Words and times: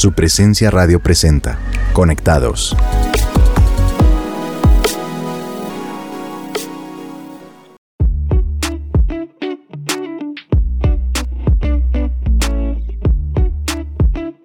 Su 0.00 0.12
presencia 0.12 0.70
radio 0.70 0.98
presenta. 0.98 1.58
Conectados. 1.92 2.74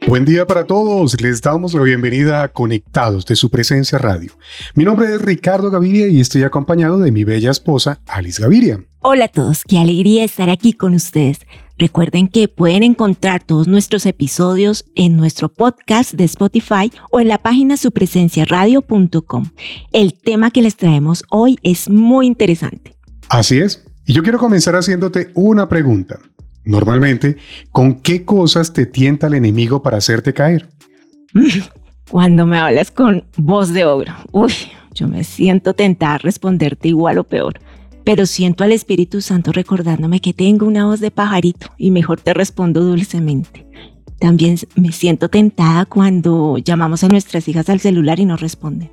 Buen 0.05 0.25
día 0.25 0.45
para 0.45 0.65
todos, 0.65 1.21
les 1.21 1.41
damos 1.41 1.73
la 1.73 1.83
bienvenida 1.83 2.43
a 2.43 2.49
Conectados 2.49 3.25
de 3.25 3.37
su 3.37 3.49
presencia 3.49 3.97
radio. 3.97 4.33
Mi 4.73 4.83
nombre 4.83 5.15
es 5.15 5.21
Ricardo 5.21 5.71
Gaviria 5.71 6.09
y 6.09 6.19
estoy 6.19 6.43
acompañado 6.43 6.99
de 6.99 7.13
mi 7.13 7.23
bella 7.23 7.51
esposa 7.51 8.01
Alice 8.07 8.41
Gaviria. 8.41 8.83
Hola 8.99 9.25
a 9.25 9.27
todos, 9.29 9.63
qué 9.65 9.77
alegría 9.77 10.25
estar 10.25 10.49
aquí 10.49 10.73
con 10.73 10.93
ustedes. 10.95 11.39
Recuerden 11.77 12.29
que 12.29 12.47
pueden 12.47 12.83
encontrar 12.83 13.43
todos 13.43 13.67
nuestros 13.67 14.05
episodios 14.05 14.85
en 14.95 15.17
nuestro 15.17 15.49
podcast 15.49 16.13
de 16.13 16.23
Spotify 16.23 16.89
o 17.11 17.19
en 17.19 17.27
la 17.27 17.37
página 17.37 17.75
supresenciaradio.com. 17.75 19.45
El 19.91 20.13
tema 20.13 20.51
que 20.51 20.61
les 20.61 20.77
traemos 20.77 21.23
hoy 21.29 21.59
es 21.63 21.89
muy 21.89 22.27
interesante. 22.27 22.95
Así 23.27 23.59
es, 23.59 23.85
y 24.05 24.13
yo 24.13 24.23
quiero 24.23 24.39
comenzar 24.39 24.75
haciéndote 24.75 25.31
una 25.33 25.67
pregunta. 25.67 26.19
Normalmente, 26.63 27.37
¿con 27.71 28.01
qué 28.01 28.23
cosas 28.23 28.71
te 28.71 28.85
tienta 28.85 29.27
el 29.27 29.33
enemigo 29.33 29.83
para 29.83 29.97
hacerte 29.97 30.33
caer? 30.33 30.69
Cuando 32.09 32.45
me 32.45 32.57
hablas 32.57 32.89
con 32.91 33.25
voz 33.35 33.73
de 33.73 33.83
ogro, 33.83 34.13
uy, 34.31 34.53
yo 34.93 35.09
me 35.09 35.25
siento 35.25 35.73
tentada 35.73 36.15
a 36.15 36.19
responderte 36.19 36.87
igual 36.87 37.17
o 37.17 37.25
peor, 37.25 37.59
pero 38.05 38.25
siento 38.27 38.63
al 38.63 38.71
Espíritu 38.71 39.19
Santo 39.19 39.51
recordándome 39.51 40.21
que 40.21 40.33
tengo 40.33 40.67
una 40.67 40.85
voz 40.85 40.99
de 41.01 41.11
pajarito 41.11 41.71
y 41.77 41.91
mejor 41.91 42.21
te 42.21 42.33
respondo 42.33 42.81
dulcemente. 42.81 43.67
También 44.19 44.57
me 44.75 44.91
siento 44.91 45.27
tentada 45.27 45.85
cuando 45.85 46.57
llamamos 46.59 47.03
a 47.03 47.09
nuestras 47.09 47.47
hijas 47.47 47.69
al 47.69 47.81
celular 47.81 48.19
y 48.19 48.25
no 48.25 48.37
responden. 48.37 48.91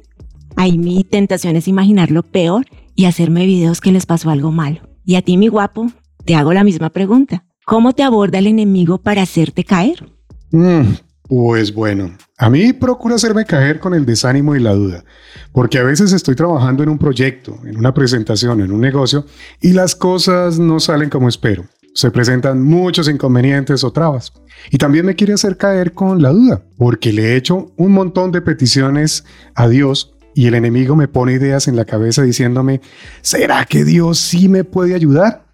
Ahí 0.57 0.79
mi 0.79 1.05
tentación 1.05 1.57
es 1.57 1.69
imaginar 1.69 2.11
lo 2.11 2.23
peor 2.23 2.67
y 2.95 3.05
hacerme 3.05 3.47
videos 3.47 3.81
que 3.81 3.93
les 3.93 4.07
pasó 4.07 4.31
algo 4.31 4.51
malo. 4.51 4.81
Y 5.05 5.15
a 5.15 5.23
ti, 5.23 5.37
mi 5.37 5.49
guapo, 5.49 5.93
te 6.25 6.35
hago 6.35 6.53
la 6.53 6.65
misma 6.65 6.91
pregunta. 6.91 7.45
¿Cómo 7.67 7.93
te 7.93 8.03
aborda 8.03 8.39
el 8.39 8.47
enemigo 8.47 8.99
para 8.99 9.23
hacerte 9.23 9.65
caer? 9.65 10.11
Mm, 10.51 10.95
pues 11.35 11.73
bueno, 11.73 12.15
a 12.37 12.51
mí 12.51 12.75
procura 12.75 13.15
hacerme 13.15 13.47
caer 13.47 13.81
con 13.81 13.95
el 13.95 14.05
desánimo 14.05 14.55
y 14.55 14.61
la 14.61 14.75
duda, 14.75 15.03
porque 15.51 15.79
a 15.79 15.83
veces 15.83 16.13
estoy 16.13 16.35
trabajando 16.35 16.83
en 16.83 16.91
un 16.91 16.99
proyecto, 16.99 17.59
en 17.65 17.79
una 17.79 17.95
presentación, 17.95 18.61
en 18.61 18.71
un 18.71 18.83
negocio, 18.83 19.25
y 19.59 19.73
las 19.73 19.97
cosas 19.97 20.59
no 20.59 20.79
salen 20.79 21.09
como 21.09 21.31
espero. 21.31 21.65
Se 21.95 22.11
presentan 22.11 22.61
muchos 22.61 23.09
inconvenientes 23.09 23.83
o 23.83 23.91
trabas. 23.95 24.35
Y 24.71 24.77
también 24.77 25.07
me 25.07 25.15
quiere 25.15 25.33
hacer 25.33 25.57
caer 25.57 25.95
con 25.95 26.21
la 26.21 26.33
duda, 26.33 26.65
porque 26.77 27.15
le 27.15 27.33
he 27.33 27.37
hecho 27.37 27.73
un 27.79 27.93
montón 27.93 28.31
de 28.31 28.43
peticiones 28.43 29.25
a 29.55 29.69
Dios 29.69 30.13
y 30.35 30.49
el 30.49 30.55
enemigo 30.55 30.97
me 30.97 31.09
pone 31.09 31.33
ideas 31.33 31.67
en 31.67 31.77
la 31.77 31.87
cabeza 31.87 32.21
diciéndome, 32.21 32.83
¿será 33.23 33.65
que 33.65 33.87
Dios 33.87 34.19
sí 34.19 34.51
me 34.51 34.65
puede 34.65 34.95
ayudar? 34.95 35.47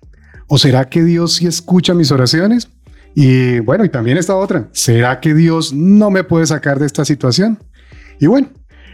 ¿O 0.49 0.59
será 0.59 0.89
que 0.89 1.05
Dios 1.05 1.35
sí 1.35 1.47
escucha 1.47 1.95
mis 1.95 2.11
oraciones? 2.11 2.69
Y 3.15 3.61
bueno, 3.61 3.85
y 3.85 3.89
también 3.89 4.19
esta 4.19 4.37
otra, 4.37 4.69
¿será 4.73 5.21
que 5.21 5.35
Dios 5.35 5.73
no 5.73 6.11
me 6.11 6.25
puede 6.25 6.47
sacar 6.47 6.79
de 6.79 6.87
esta 6.87 7.05
situación? 7.05 7.59
Y 8.21 8.27
bueno, 8.27 8.49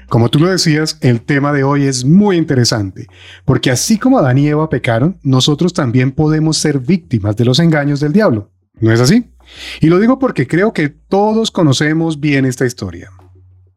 como 0.09 0.29
tú 0.29 0.39
lo 0.39 0.49
decías, 0.49 0.99
el 1.01 1.23
tema 1.23 1.53
de 1.53 1.65
hoy 1.65 1.85
es 1.85 2.05
muy 2.05 2.37
interesante, 2.37 3.07
porque 3.45 3.71
así 3.71 3.99
como 3.99 4.19
Adán 4.19 4.39
y 4.39 4.49
Eva 4.49 4.69
pecaron, 4.69 5.19
nosotros 5.23 5.73
también 5.73 6.13
podemos 6.13 6.57
ser 6.59 6.79
víctimas 6.79 7.37
de 7.37 7.45
los 7.45 7.59
engaños 7.59 8.01
del 8.01 8.13
diablo. 8.13 8.51
¿No 8.81 8.93
es 8.93 9.01
así? 9.01 9.31
Y 9.81 9.87
lo 9.89 9.99
digo 9.99 10.19
porque 10.19 10.47
creo 10.47 10.73
que 10.73 10.89
todos 10.89 11.51
conocemos 11.51 12.21
bien 12.21 12.45
esta 12.45 12.67
historia. 12.67 13.11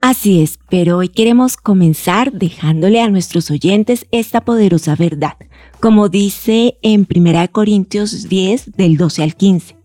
Así 0.02 0.41
es, 0.41 0.59
pero 0.69 0.97
hoy 0.97 1.09
queremos 1.09 1.58
comenzar 1.58 2.31
dejándole 2.31 3.02
a 3.02 3.09
nuestros 3.09 3.49
oyentes 3.49 4.05
esta 4.11 4.41
poderosa 4.41 4.95
verdad, 4.95 5.37
como 5.80 6.08
dice 6.08 6.77
en 6.81 7.08
1 7.14 7.52
Corintios 7.52 8.30
10 8.30 8.73
del 8.73 8.98
12 8.98 9.23
al 9.23 9.36
15. 9.36 9.77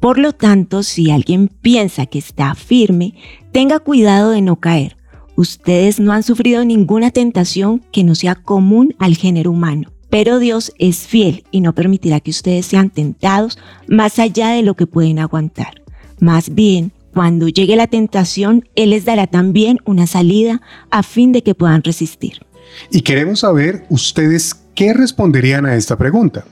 Por 0.00 0.18
lo 0.18 0.32
tanto, 0.32 0.82
si 0.82 1.10
alguien 1.10 1.48
piensa 1.48 2.06
que 2.06 2.18
está 2.18 2.54
firme, 2.54 3.14
tenga 3.52 3.80
cuidado 3.80 4.30
de 4.30 4.42
no 4.42 4.56
caer. 4.56 4.96
Ustedes 5.34 5.98
no 5.98 6.12
han 6.12 6.22
sufrido 6.22 6.64
ninguna 6.64 7.10
tentación 7.10 7.82
que 7.92 8.04
no 8.04 8.14
sea 8.14 8.36
común 8.36 8.94
al 8.98 9.16
género 9.16 9.50
humano, 9.50 9.92
pero 10.10 10.38
Dios 10.38 10.72
es 10.78 11.06
fiel 11.06 11.44
y 11.50 11.60
no 11.60 11.74
permitirá 11.74 12.20
que 12.20 12.30
ustedes 12.30 12.66
sean 12.66 12.90
tentados 12.90 13.58
más 13.88 14.18
allá 14.18 14.50
de 14.50 14.62
lo 14.62 14.74
que 14.74 14.86
pueden 14.86 15.18
aguantar. 15.18 15.82
Más 16.20 16.54
bien, 16.54 16.92
cuando 17.12 17.48
llegue 17.48 17.76
la 17.76 17.86
tentación, 17.88 18.68
Él 18.76 18.90
les 18.90 19.04
dará 19.04 19.26
también 19.26 19.78
una 19.84 20.06
salida 20.06 20.60
a 20.90 21.02
fin 21.02 21.32
de 21.32 21.42
que 21.42 21.54
puedan 21.54 21.82
resistir. 21.82 22.40
Y 22.90 23.00
queremos 23.00 23.40
saber 23.40 23.86
ustedes 23.88 24.54
qué 24.74 24.92
responderían 24.92 25.66
a 25.66 25.74
esta 25.74 25.96
pregunta. 25.96 26.44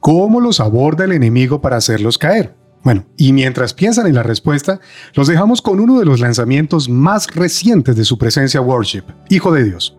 ¿Cómo 0.00 0.40
los 0.40 0.60
aborda 0.60 1.04
el 1.04 1.12
enemigo 1.12 1.60
para 1.60 1.76
hacerlos 1.76 2.16
caer? 2.16 2.54
Bueno, 2.82 3.04
y 3.16 3.32
mientras 3.32 3.74
piensan 3.74 4.06
en 4.06 4.14
la 4.14 4.22
respuesta, 4.22 4.80
los 5.14 5.26
dejamos 5.26 5.60
con 5.60 5.80
uno 5.80 5.98
de 5.98 6.04
los 6.04 6.20
lanzamientos 6.20 6.88
más 6.88 7.26
recientes 7.34 7.96
de 7.96 8.04
su 8.04 8.16
presencia 8.16 8.60
Worship, 8.60 9.04
Hijo 9.28 9.52
de 9.52 9.64
Dios. 9.64 9.96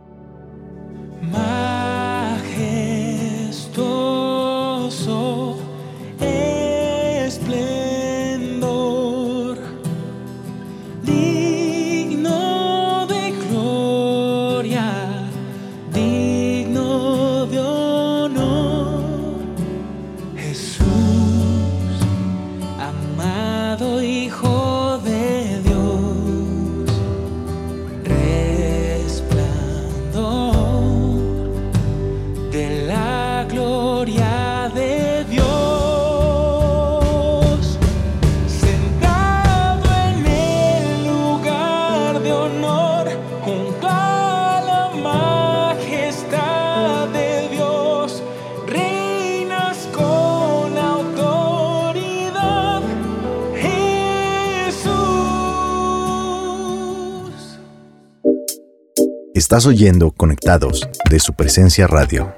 Estás 59.47 59.65
oyendo 59.65 60.11
Conectados 60.11 60.89
de 61.09 61.21
su 61.21 61.31
presencia 61.31 61.87
radio. 61.87 62.35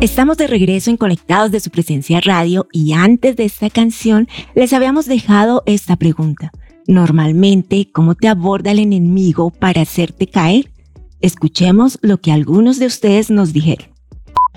Estamos 0.00 0.38
de 0.38 0.46
regreso 0.46 0.88
en 0.88 0.96
Conectados 0.96 1.50
de 1.50 1.60
su 1.60 1.68
presencia 1.68 2.22
radio 2.22 2.66
y 2.72 2.94
antes 2.94 3.36
de 3.36 3.44
esta 3.44 3.68
canción 3.68 4.26
les 4.54 4.72
habíamos 4.72 5.04
dejado 5.04 5.64
esta 5.66 5.96
pregunta. 5.96 6.50
Normalmente, 6.86 7.90
¿cómo 7.92 8.14
te 8.14 8.26
aborda 8.26 8.70
el 8.70 8.78
enemigo 8.78 9.50
para 9.50 9.82
hacerte 9.82 10.28
caer? 10.28 10.72
Escuchemos 11.20 11.98
lo 12.00 12.22
que 12.22 12.32
algunos 12.32 12.78
de 12.78 12.86
ustedes 12.86 13.30
nos 13.30 13.52
dijeron. 13.52 13.89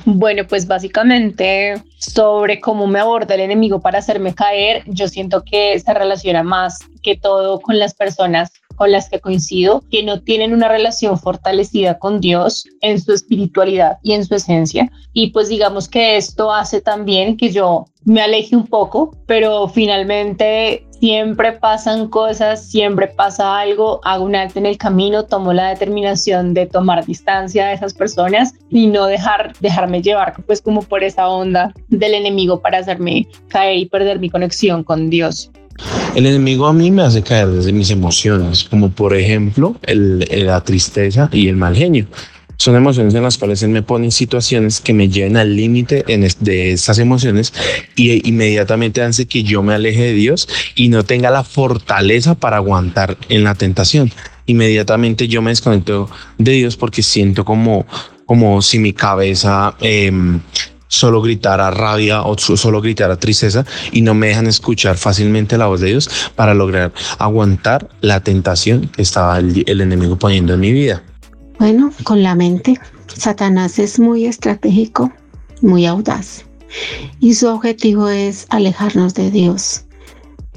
Bueno, 0.05 0.45
pues 0.47 0.67
básicamente 0.67 1.81
sobre 1.97 2.59
cómo 2.59 2.87
me 2.87 2.99
aborda 2.99 3.35
el 3.35 3.41
enemigo 3.41 3.79
para 3.79 3.99
hacerme 3.99 4.35
caer, 4.35 4.83
yo 4.85 5.07
siento 5.07 5.43
que 5.43 5.79
se 5.79 5.93
relaciona 5.93 6.43
más 6.43 6.79
que 7.01 7.15
todo 7.15 7.61
con 7.61 7.79
las 7.79 7.93
personas 7.93 8.51
con 8.75 8.91
las 8.91 9.09
que 9.09 9.19
coincido, 9.19 9.83
que 9.89 10.03
no 10.03 10.21
tienen 10.21 10.53
una 10.53 10.67
relación 10.67 11.17
fortalecida 11.17 11.99
con 11.99 12.19
Dios 12.19 12.65
en 12.81 12.99
su 12.99 13.13
espiritualidad 13.13 13.97
y 14.03 14.13
en 14.13 14.25
su 14.25 14.35
esencia. 14.35 14.91
Y 15.13 15.31
pues 15.31 15.49
digamos 15.49 15.87
que 15.87 16.17
esto 16.17 16.51
hace 16.51 16.81
también 16.81 17.37
que 17.37 17.51
yo 17.51 17.85
me 18.05 18.21
aleje 18.21 18.55
un 18.55 18.67
poco, 18.67 19.15
pero 19.25 19.67
finalmente 19.67 20.85
siempre 20.99 21.51
pasan 21.51 22.07
cosas, 22.07 22.65
siempre 22.65 23.07
pasa 23.07 23.59
algo, 23.59 23.99
hago 24.03 24.23
un 24.23 24.35
alto 24.35 24.59
en 24.59 24.65
el 24.65 24.77
camino, 24.77 25.25
tomo 25.25 25.51
la 25.51 25.69
determinación 25.69 26.53
de 26.53 26.65
tomar 26.65 27.05
distancia 27.05 27.67
de 27.67 27.73
esas 27.73 27.93
personas 27.93 28.53
y 28.69 28.87
no 28.87 29.05
dejar, 29.07 29.53
dejarme 29.59 30.01
llevar 30.01 30.33
pues 30.45 30.61
como 30.61 30.81
por 30.81 31.03
esa 31.03 31.27
onda 31.27 31.73
del 31.89 32.13
enemigo 32.13 32.61
para 32.61 32.77
hacerme 32.77 33.27
caer 33.49 33.77
y 33.79 33.85
perder 33.85 34.19
mi 34.19 34.29
conexión 34.29 34.83
con 34.83 35.09
Dios. 35.09 35.51
El 36.15 36.27
enemigo 36.27 36.67
a 36.67 36.73
mí 36.73 36.91
me 36.91 37.01
hace 37.01 37.23
caer 37.23 37.47
desde 37.47 37.73
mis 37.73 37.89
emociones, 37.89 38.65
como 38.65 38.91
por 38.91 39.15
ejemplo 39.15 39.75
el, 39.81 40.27
la 40.45 40.63
tristeza 40.63 41.27
y 41.31 41.47
el 41.47 41.55
mal 41.55 41.75
genio. 41.75 42.05
Son 42.57 42.75
emociones 42.75 43.15
en 43.15 43.23
las 43.23 43.39
cuales 43.39 43.63
él 43.63 43.69
me 43.69 43.81
pone 43.81 44.05
en 44.05 44.11
situaciones 44.11 44.79
que 44.79 44.93
me 44.93 45.09
lleven 45.09 45.37
al 45.37 45.55
límite 45.55 46.05
de 46.39 46.71
estas 46.71 46.99
emociones 46.99 47.51
y 47.95 48.29
inmediatamente 48.29 49.01
hace 49.01 49.25
que 49.25 49.41
yo 49.41 49.63
me 49.63 49.73
aleje 49.73 50.03
de 50.03 50.13
Dios 50.13 50.47
y 50.75 50.89
no 50.89 51.03
tenga 51.03 51.31
la 51.31 51.43
fortaleza 51.43 52.35
para 52.35 52.57
aguantar 52.57 53.17
en 53.29 53.43
la 53.43 53.55
tentación. 53.55 54.11
Inmediatamente 54.45 55.27
yo 55.27 55.41
me 55.41 55.49
desconecto 55.49 56.09
de 56.37 56.51
Dios 56.51 56.77
porque 56.77 57.01
siento 57.01 57.43
como, 57.43 57.87
como 58.27 58.61
si 58.61 58.77
mi 58.77 58.93
cabeza 58.93 59.75
em, 59.81 60.39
solo 60.93 61.21
gritara 61.21 61.71
rabia 61.71 62.21
o 62.21 62.37
solo 62.37 62.79
gritara 62.79 63.17
tristeza 63.17 63.65
y 63.91 64.01
no 64.01 64.13
me 64.13 64.27
dejan 64.27 64.47
escuchar 64.47 64.95
fácilmente 64.95 65.57
la 65.57 65.65
voz 65.65 65.81
de 65.81 65.87
Dios 65.87 66.09
para 66.35 66.53
lograr 66.53 66.93
aguantar 67.17 67.89
la 68.01 68.19
tentación 68.19 68.87
que 68.89 69.01
estaba 69.01 69.39
el 69.39 69.81
enemigo 69.81 70.17
poniendo 70.17 70.53
en 70.53 70.59
mi 70.59 70.71
vida. 70.71 71.01
Bueno, 71.57 71.91
con 72.03 72.21
la 72.21 72.35
mente, 72.35 72.79
Satanás 73.07 73.79
es 73.79 73.99
muy 73.99 74.25
estratégico, 74.25 75.11
muy 75.61 75.85
audaz 75.87 76.45
y 77.19 77.33
su 77.33 77.47
objetivo 77.47 78.09
es 78.09 78.45
alejarnos 78.49 79.15
de 79.15 79.31
Dios, 79.31 79.85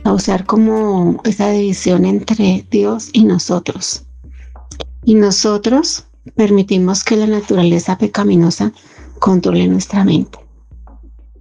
causar 0.05 0.45
como 0.45 1.21
esa 1.25 1.51
división 1.51 2.05
entre 2.05 2.67
Dios 2.71 3.09
y 3.13 3.25
nosotros. 3.25 4.03
Y 5.05 5.15
nosotros 5.15 6.05
permitimos 6.35 7.05
que 7.05 7.17
la 7.17 7.27
naturaleza 7.27 7.97
pecaminosa 7.97 8.73
controle 9.19 9.67
nuestra 9.69 10.05
mente. 10.05 10.39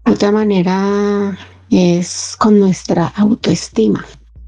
Otra 0.06 0.32
manera 0.32 1.38
es 1.70 2.36
con 2.38 2.60
nuestra 2.60 3.08
autoestima. 3.08 4.06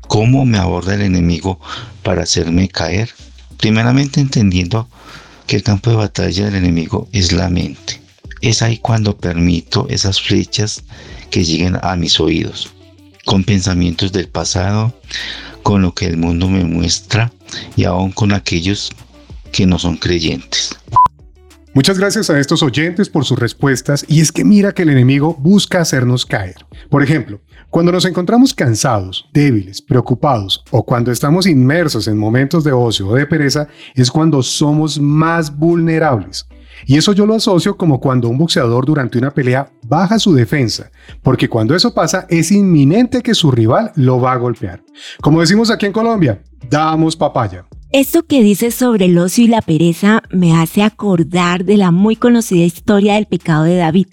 ¿Cómo 0.08 0.46
me 0.46 0.58
aborda 0.58 0.96
el 0.96 1.02
enemigo 1.02 1.60
para 2.04 2.24
hacerme 2.24 2.70
caer? 2.70 3.10
Primeramente 3.58 4.22
entendiendo 4.22 4.88
que 5.48 5.56
el 5.56 5.64
campo 5.64 5.90
de 5.90 5.96
batalla 5.96 6.46
del 6.46 6.56
enemigo 6.56 7.08
es 7.12 7.32
la 7.32 7.50
mente. 7.50 8.02
Es 8.42 8.62
ahí 8.62 8.78
cuando 8.78 9.18
permito 9.18 9.88
esas 9.90 10.22
flechas 10.22 10.84
que 11.32 11.44
lleguen 11.44 11.78
a 11.82 11.96
mis 11.96 12.20
oídos, 12.20 12.72
con 13.26 13.44
pensamientos 13.44 14.12
del 14.12 14.30
pasado, 14.30 14.94
con 15.64 15.82
lo 15.82 15.94
que 15.94 16.06
el 16.06 16.18
mundo 16.18 16.48
me 16.48 16.64
muestra 16.64 17.32
y 17.76 17.86
aún 17.86 18.12
con 18.12 18.32
aquellos 18.32 18.92
que 19.52 19.66
no 19.66 19.80
son 19.80 19.98
creyentes. 19.98 20.78
Muchas 21.78 22.00
gracias 22.00 22.32
a 22.32 22.40
estos 22.40 22.64
oyentes 22.64 23.08
por 23.08 23.24
sus 23.24 23.38
respuestas 23.38 24.04
y 24.08 24.20
es 24.20 24.32
que 24.32 24.44
mira 24.44 24.72
que 24.72 24.82
el 24.82 24.90
enemigo 24.90 25.36
busca 25.36 25.80
hacernos 25.80 26.26
caer. 26.26 26.56
Por 26.90 27.04
ejemplo, 27.04 27.40
cuando 27.70 27.92
nos 27.92 28.04
encontramos 28.06 28.56
cansados, 28.56 29.30
débiles, 29.32 29.84
preocupados 29.84 30.64
o 30.72 30.84
cuando 30.84 31.12
estamos 31.12 31.46
inmersos 31.46 32.08
en 32.08 32.18
momentos 32.18 32.64
de 32.64 32.72
ocio 32.72 33.08
o 33.08 33.14
de 33.14 33.28
pereza 33.28 33.68
es 33.94 34.10
cuando 34.10 34.42
somos 34.42 35.00
más 35.00 35.56
vulnerables. 35.56 36.48
Y 36.88 36.98
eso 36.98 37.14
yo 37.14 37.28
lo 37.28 37.36
asocio 37.36 37.78
como 37.78 38.00
cuando 38.00 38.28
un 38.28 38.40
boxeador 38.40 38.84
durante 38.84 39.20
una 39.20 39.30
pelea 39.30 39.72
baja 39.86 40.18
su 40.18 40.34
defensa, 40.34 40.90
porque 41.22 41.48
cuando 41.48 41.76
eso 41.76 41.94
pasa 41.94 42.26
es 42.28 42.52
inminente 42.52 43.22
que 43.22 43.36
su 43.36 43.52
rival 43.52 43.92
lo 43.94 44.20
va 44.20 44.32
a 44.32 44.38
golpear. 44.38 44.84
Como 45.22 45.42
decimos 45.42 45.70
aquí 45.70 45.86
en 45.86 45.94
Colombia, 45.94 46.42
damos 46.72 47.16
papaya. 47.16 47.68
Esto 47.94 48.24
que 48.24 48.44
dices 48.44 48.76
sobre 48.76 49.06
el 49.06 49.18
ocio 49.18 49.46
y 49.46 49.48
la 49.48 49.62
pereza 49.62 50.22
me 50.30 50.54
hace 50.54 50.84
acordar 50.84 51.64
de 51.64 51.78
la 51.78 51.92
muy 51.92 52.18
conocida 52.18 52.66
historia 52.66 53.14
del 53.14 53.28
pecado 53.28 53.64
de 53.64 53.78
David. 53.78 54.08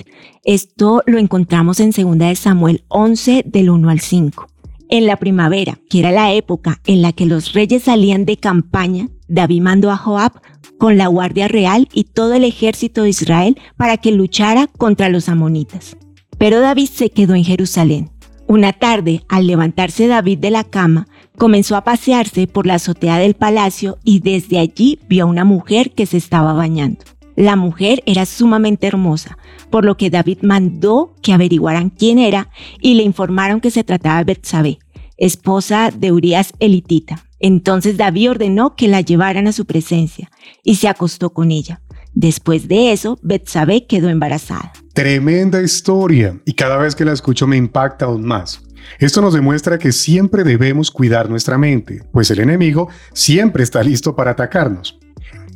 Esto 0.45 1.03
lo 1.07 1.19
encontramos 1.19 1.81
en 1.81 1.91
2 1.91 2.39
Samuel 2.39 2.85
11 2.87 3.43
del 3.45 3.71
1 3.71 3.91
al 3.91 3.99
5. 3.99 4.47
En 4.91 5.07
la 5.07 5.17
primavera, 5.17 5.81
que 5.91 5.99
era 5.99 6.13
la 6.13 6.33
época 6.33 6.81
en 6.87 7.03
la 7.03 7.13
que 7.13 7.27
los 7.27 7.53
reyes 7.53 7.83
salían 7.83 8.25
de 8.27 8.37
campaña, 8.37 9.09
David 9.27 9.63
mandó 9.63 9.91
a 9.91 9.97
Joab 9.97 10.41
con 10.79 10.97
la 10.97 11.09
guardia 11.09 11.49
real 11.49 11.89
y 11.93 12.05
todo 12.05 12.35
el 12.35 12.45
ejército 12.45 13.03
de 13.03 13.09
Israel 13.09 13.59
para 13.77 13.97
que 13.97 14.13
luchara 14.13 14.69
contra 14.69 15.09
los 15.09 15.29
amonitas. 15.29 15.97
Pero 16.39 16.61
David 16.61 16.91
se 16.93 17.11
quedó 17.11 17.35
en 17.35 17.43
Jerusalén. 17.43 18.14
Una 18.47 18.73
tarde, 18.73 19.25
al 19.29 19.47
levantarse 19.47 20.07
David 20.07 20.39
de 20.39 20.51
la 20.51 20.65
cama, 20.65 21.07
Comenzó 21.37 21.75
a 21.75 21.83
pasearse 21.83 22.47
por 22.47 22.65
la 22.65 22.75
azotea 22.75 23.19
del 23.19 23.35
palacio 23.35 23.99
y 24.05 24.21
desde 24.21 24.61
allí 24.61 25.01
vio 25.09 25.25
a 25.25 25.27
una 25.27 25.45
mujer 25.45 25.91
que 25.91 26.07
se 26.07 26.17
estaba 26.17 26.53
bañando. 26.53 27.01
La 27.35 27.57
mujer 27.57 28.05
era 28.07 28.25
sumamente 28.25 28.87
hermosa, 28.87 29.37
por 29.69 29.85
lo 29.85 29.97
que 29.97 30.11
David 30.11 30.39
mandó 30.43 31.17
que 31.23 31.33
averiguaran 31.33 31.91
quién 31.91 32.21
era 32.21 32.51
y 32.81 32.95
le 32.95 33.03
informaron 33.03 33.61
que 33.61 33.73
se 33.73 33.83
trataba 33.83 34.19
de 34.19 34.25
Betsabé, 34.25 34.79
esposa 35.17 35.91
de 35.91 36.13
Urias 36.13 36.53
elitita. 36.61 37.25
Entonces 37.41 37.97
David 37.97 38.31
ordenó 38.31 38.77
que 38.77 38.87
la 38.87 39.01
llevaran 39.01 39.49
a 39.49 39.53
su 39.53 39.65
presencia 39.65 40.31
y 40.63 40.77
se 40.77 40.87
acostó 40.87 41.31
con 41.31 41.51
ella. 41.51 41.81
Después 42.13 42.69
de 42.69 42.93
eso, 42.93 43.19
Betsabé 43.23 43.87
quedó 43.87 44.09
embarazada. 44.09 44.73
Tremenda 44.95 45.61
historia 45.61 46.39
y 46.45 46.53
cada 46.53 46.77
vez 46.77 46.95
que 46.95 47.05
la 47.05 47.11
escucho 47.11 47.49
me 47.49 47.57
impacta 47.57 48.05
aún 48.05 48.25
más. 48.25 48.61
Esto 49.01 49.21
nos 49.21 49.35
demuestra 49.35 49.77
que 49.77 49.91
siempre 49.91 50.45
debemos 50.45 50.93
cuidar 50.93 51.29
nuestra 51.29 51.59
mente, 51.59 52.05
pues 52.13 52.31
el 52.31 52.39
enemigo 52.39 52.89
siempre 53.13 53.65
está 53.65 53.83
listo 53.83 54.15
para 54.15 54.31
atacarnos. 54.31 55.01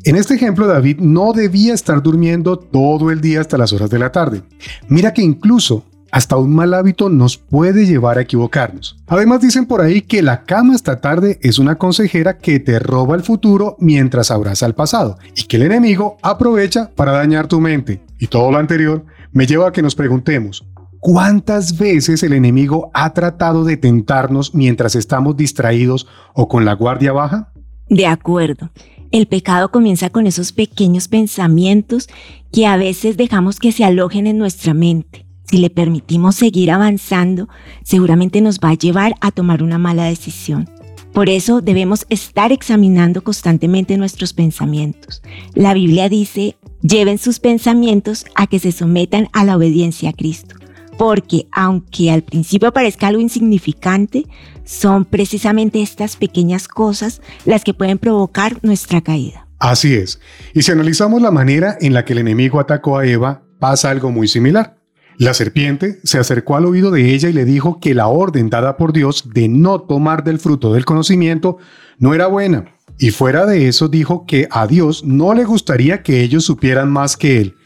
En 0.03 0.17
este 0.17 0.35
ejemplo, 0.35 0.67
David 0.67 0.99
no 0.99 1.33
debía 1.33 1.73
estar 1.73 2.03
durmiendo 2.03 2.59
todo 2.59 3.13
el 3.13 3.21
día 3.21 3.41
hasta 3.41 3.57
las 3.57 3.73
horas 3.73 3.91
de 3.91 4.01
la 4.01 4.11
tarde. 4.11 4.43
Mira 4.89 5.15
que 5.15 5.23
incluso 5.23 5.85
hasta 6.11 6.37
un 6.37 6.55
mal 6.55 6.75
hábito 6.75 7.09
nos 7.09 7.37
puede 7.37 7.87
llevar 7.87 8.19
a 8.19 8.23
equivocarnos. 8.23 8.97
Además 9.07 9.41
dicen 9.41 9.67
por 9.67 9.81
ahí 9.81 10.03
que 10.03 10.23
la 10.23 10.45
cama 10.45 10.75
hasta 10.75 11.01
tarde 11.01 11.39
es 11.43 11.59
una 11.59 11.77
consejera 11.77 12.39
que 12.39 12.61
te 12.61 12.79
roba 12.79 13.17
el 13.17 13.23
futuro 13.23 13.77
mientras 13.79 14.31
abraza 14.31 14.67
el 14.67 14.75
pasado 14.75 15.19
y 15.37 15.45
que 15.45 15.57
el 15.57 15.63
enemigo 15.63 16.19
aprovecha 16.23 16.91
para 16.95 17.13
dañar 17.13 17.47
tu 17.47 17.61
mente. 17.61 18.03
Y 18.19 18.27
todo 18.27 18.51
lo 18.51 18.59
anterior 18.59 19.05
me 19.33 19.47
lleva 19.47 19.69
a 19.69 19.73
que 19.73 19.83
nos 19.83 19.95
preguntemos, 19.95 20.65
¿Cuántas 21.01 21.79
veces 21.79 22.25
el 22.25 22.33
enemigo 22.33 22.91
ha 22.93 23.13
tratado 23.15 23.65
de 23.65 23.77
tentarnos 23.77 24.53
mientras 24.55 24.97
estamos 24.97 25.37
distraídos 25.37 26.09
o 26.35 26.49
con 26.49 26.65
la 26.65 26.73
guardia 26.73 27.13
baja? 27.13 27.53
De 27.89 28.07
acuerdo. 28.07 28.71
El 29.13 29.27
pecado 29.27 29.71
comienza 29.71 30.11
con 30.11 30.27
esos 30.27 30.53
pequeños 30.53 31.09
pensamientos 31.09 32.09
que 32.53 32.67
a 32.67 32.77
veces 32.77 33.17
dejamos 33.17 33.61
que 33.61 33.73
se 33.73 33.85
alojen 33.85 34.27
en 34.27 34.39
nuestra 34.39 34.75
mente. 34.75 35.28
Si 35.51 35.59
le 35.59 35.71
permitimos 35.71 36.37
seguir 36.37 36.71
avanzando, 36.71 37.49
seguramente 37.83 38.41
nos 38.41 38.59
va 38.59 38.71
a 38.71 38.75
llevar 38.75 39.15
a 39.21 39.31
tomar 39.31 39.63
una 39.63 39.79
mala 39.79 40.05
decisión. 40.05 40.69
Por 41.13 41.31
eso 41.31 41.63
debemos 41.63 42.07
estar 42.11 42.53
examinando 42.53 43.25
constantemente 43.25 43.97
nuestros 43.97 44.35
pensamientos. 44.35 45.23
La 45.55 45.73
Biblia 45.73 46.09
dice, 46.09 46.57
lleven 46.83 47.19
sus 47.19 47.41
pensamientos 47.41 48.27
a 48.35 48.47
que 48.47 48.59
se 48.59 48.73
sometan 48.73 49.29
a 49.33 49.45
la 49.45 49.57
obediencia 49.57 50.11
a 50.11 50.13
Cristo 50.13 50.55
porque 50.99 51.47
aunque 51.53 52.11
al 52.11 52.23
principio 52.23 52.73
parezca 52.73 53.07
algo 53.07 53.21
insignificante, 53.21 54.27
son 54.65 55.05
precisamente 55.05 55.81
estas 55.81 56.17
pequeñas 56.17 56.69
cosas 56.69 57.23
las 57.47 57.65
que 57.65 57.73
pueden 57.73 57.99
provocar 57.99 58.59
nuestra 58.63 59.01
caída. 59.01 59.47
Así 59.61 59.95
es. 59.95 60.21
Y 60.55 60.63
si 60.63 60.73
analizamos 60.73 61.23
la 61.23 61.31
manera 61.31 61.79
en 61.81 61.95
la 61.95 62.05
que 62.05 62.13
el 62.13 62.19
enemigo 62.19 62.61
atacó 62.61 62.99
a 62.99 63.07
Eva, 63.07 63.43
pasa 63.61 63.91
algo 63.91 64.11
muy 64.11 64.29
similar. 64.29 64.78
La 65.19 65.35
serpiente 65.35 65.99
se 66.05 66.19
acercó 66.19 66.55
al 66.55 66.65
oído 66.65 66.93
de 66.93 67.13
ella 67.13 67.29
y 67.29 67.33
le 67.33 67.45
dijo 67.45 67.81
que 67.81 67.93
la 67.93 68.07
orden 68.07 68.51
dada 68.51 68.77
por 68.77 68.93
Dios 68.93 69.31
de 69.35 69.49
no 69.49 69.81
tomar 69.81 70.23
del 70.23 70.39
fruto 70.39 70.73
del 70.73 70.85
conocimiento 70.85 71.59
no 71.99 72.15
era 72.15 72.29
buena. 72.29 72.67
Y 73.01 73.11
fuera 73.11 73.45
de 73.45 73.67
eso 73.67 73.89
dijo 73.89 74.27
que 74.27 74.47
a 74.49 74.69
Dios 74.69 75.03
no 75.05 75.35
le 75.35 75.45
gustaría 75.45 76.05
que 76.05 76.23
ellos 76.23 76.45
supieran 76.45 76.93
más 76.93 77.17
que 77.17 77.41
él. 77.41 77.57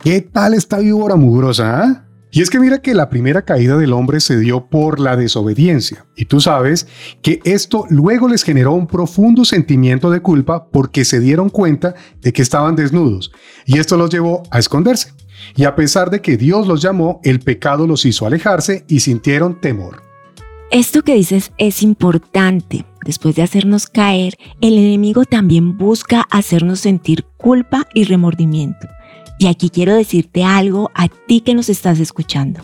¿Qué 0.00 0.22
tal 0.22 0.54
esta 0.54 0.78
víbora 0.78 1.16
mugrosa? 1.16 1.82
ah? 1.82 2.08
Y 2.30 2.40
es 2.40 2.48
que 2.48 2.58
mira 2.58 2.80
que 2.80 2.94
la 2.94 3.10
primera 3.10 3.42
caída 3.42 3.76
del 3.76 3.92
hombre 3.92 4.18
se 4.18 4.38
dio 4.38 4.70
por 4.70 4.98
la 4.98 5.14
desobediencia. 5.14 6.06
Y 6.16 6.24
tú 6.24 6.40
sabes 6.40 6.86
que 7.20 7.40
esto 7.44 7.84
luego 7.90 8.26
les 8.26 8.42
generó 8.42 8.72
un 8.72 8.86
profundo 8.86 9.44
sentimiento 9.44 10.10
de 10.10 10.20
culpa 10.20 10.70
porque 10.70 11.04
se 11.04 11.20
dieron 11.20 11.50
cuenta 11.50 11.94
de 12.22 12.32
que 12.32 12.40
estaban 12.40 12.74
desnudos. 12.74 13.32
Y 13.66 13.78
esto 13.78 13.98
los 13.98 14.08
llevó 14.08 14.44
a 14.50 14.58
esconderse. 14.58 15.12
Y 15.56 15.64
a 15.64 15.74
pesar 15.74 16.10
de 16.10 16.20
que 16.20 16.36
Dios 16.36 16.66
los 16.66 16.82
llamó, 16.82 17.20
el 17.24 17.40
pecado 17.40 17.86
los 17.86 18.04
hizo 18.04 18.26
alejarse 18.26 18.84
y 18.88 19.00
sintieron 19.00 19.60
temor. 19.60 20.02
Esto 20.70 21.02
que 21.02 21.14
dices 21.14 21.52
es 21.58 21.82
importante. 21.82 22.86
Después 23.04 23.34
de 23.34 23.42
hacernos 23.42 23.86
caer, 23.88 24.34
el 24.60 24.78
enemigo 24.78 25.24
también 25.24 25.76
busca 25.76 26.26
hacernos 26.30 26.80
sentir 26.80 27.24
culpa 27.36 27.86
y 27.92 28.04
remordimiento. 28.04 28.88
Y 29.38 29.48
aquí 29.48 29.70
quiero 29.70 29.94
decirte 29.94 30.44
algo 30.44 30.90
a 30.94 31.08
ti 31.08 31.40
que 31.40 31.54
nos 31.54 31.68
estás 31.68 32.00
escuchando. 32.00 32.62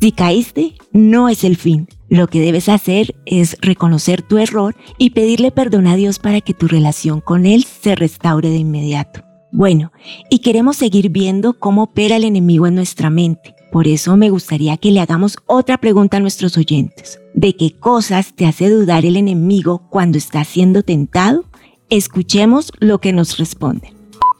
Si 0.00 0.12
caíste, 0.12 0.74
no 0.92 1.28
es 1.28 1.44
el 1.44 1.56
fin. 1.56 1.88
Lo 2.08 2.28
que 2.28 2.40
debes 2.40 2.68
hacer 2.68 3.14
es 3.26 3.56
reconocer 3.60 4.22
tu 4.22 4.38
error 4.38 4.76
y 4.98 5.10
pedirle 5.10 5.50
perdón 5.50 5.86
a 5.86 5.96
Dios 5.96 6.18
para 6.18 6.40
que 6.40 6.54
tu 6.54 6.68
relación 6.68 7.20
con 7.20 7.46
Él 7.46 7.64
se 7.64 7.94
restaure 7.94 8.50
de 8.50 8.56
inmediato. 8.56 9.22
Bueno, 9.56 9.92
y 10.30 10.40
queremos 10.40 10.78
seguir 10.78 11.10
viendo 11.10 11.52
cómo 11.52 11.84
opera 11.84 12.16
el 12.16 12.24
enemigo 12.24 12.66
en 12.66 12.74
nuestra 12.74 13.08
mente. 13.08 13.54
Por 13.70 13.86
eso 13.86 14.16
me 14.16 14.28
gustaría 14.28 14.76
que 14.78 14.90
le 14.90 14.98
hagamos 14.98 15.36
otra 15.46 15.78
pregunta 15.78 16.16
a 16.16 16.20
nuestros 16.20 16.58
oyentes. 16.58 17.20
¿De 17.34 17.54
qué 17.54 17.70
cosas 17.70 18.34
te 18.34 18.46
hace 18.46 18.68
dudar 18.68 19.06
el 19.06 19.16
enemigo 19.16 19.86
cuando 19.90 20.18
está 20.18 20.42
siendo 20.42 20.82
tentado? 20.82 21.44
Escuchemos 21.88 22.72
lo 22.80 22.98
que 22.98 23.12
nos 23.12 23.38
responden. 23.38 23.94